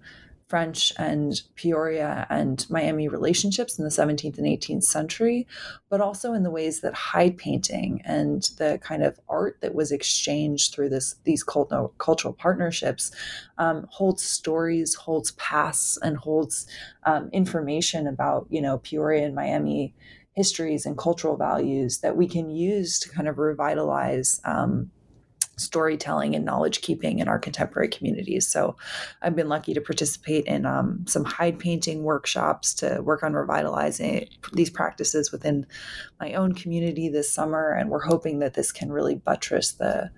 [0.53, 5.47] French and Peoria and Miami relationships in the 17th and 18th century,
[5.89, 9.91] but also in the ways that hide painting and the kind of art that was
[9.91, 13.11] exchanged through this these cultural partnerships
[13.57, 16.67] um, holds stories, holds pasts, and holds
[17.05, 19.95] um, information about you know Peoria and Miami
[20.33, 24.41] histories and cultural values that we can use to kind of revitalize.
[24.43, 24.91] Um,
[25.55, 28.47] storytelling and knowledge keeping in our contemporary communities.
[28.47, 28.75] So
[29.21, 34.29] I've been lucky to participate in um, some hide painting workshops to work on revitalizing
[34.53, 35.65] these practices within
[36.19, 37.71] my own community this summer.
[37.71, 40.11] And we're hoping that this can really buttress the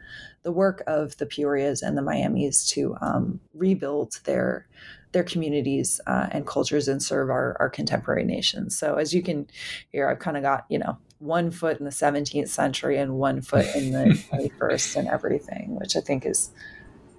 [0.43, 4.67] the work of the Peorias and the Miamis to um, rebuild their
[5.15, 8.77] their communities uh, and cultures and serve our, our contemporary nations.
[8.77, 9.47] So as you can
[9.93, 13.41] hear, I've kind of got, you know, one foot in the 17th century and one
[13.41, 14.13] foot in the
[14.59, 16.51] 21st and everything, which I think is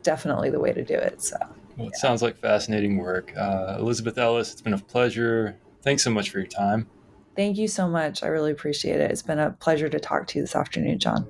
[0.03, 1.23] definitely the way to do it.
[1.23, 1.37] So,
[1.79, 2.01] well, it yeah.
[2.01, 3.33] sounds like fascinating work.
[3.35, 5.59] Uh, Elizabeth Ellis, it's been a pleasure.
[5.81, 6.87] Thanks so much for your time.
[7.35, 8.23] Thank you so much.
[8.23, 9.11] I really appreciate it.
[9.11, 11.27] It's been a pleasure to talk to you this afternoon, John.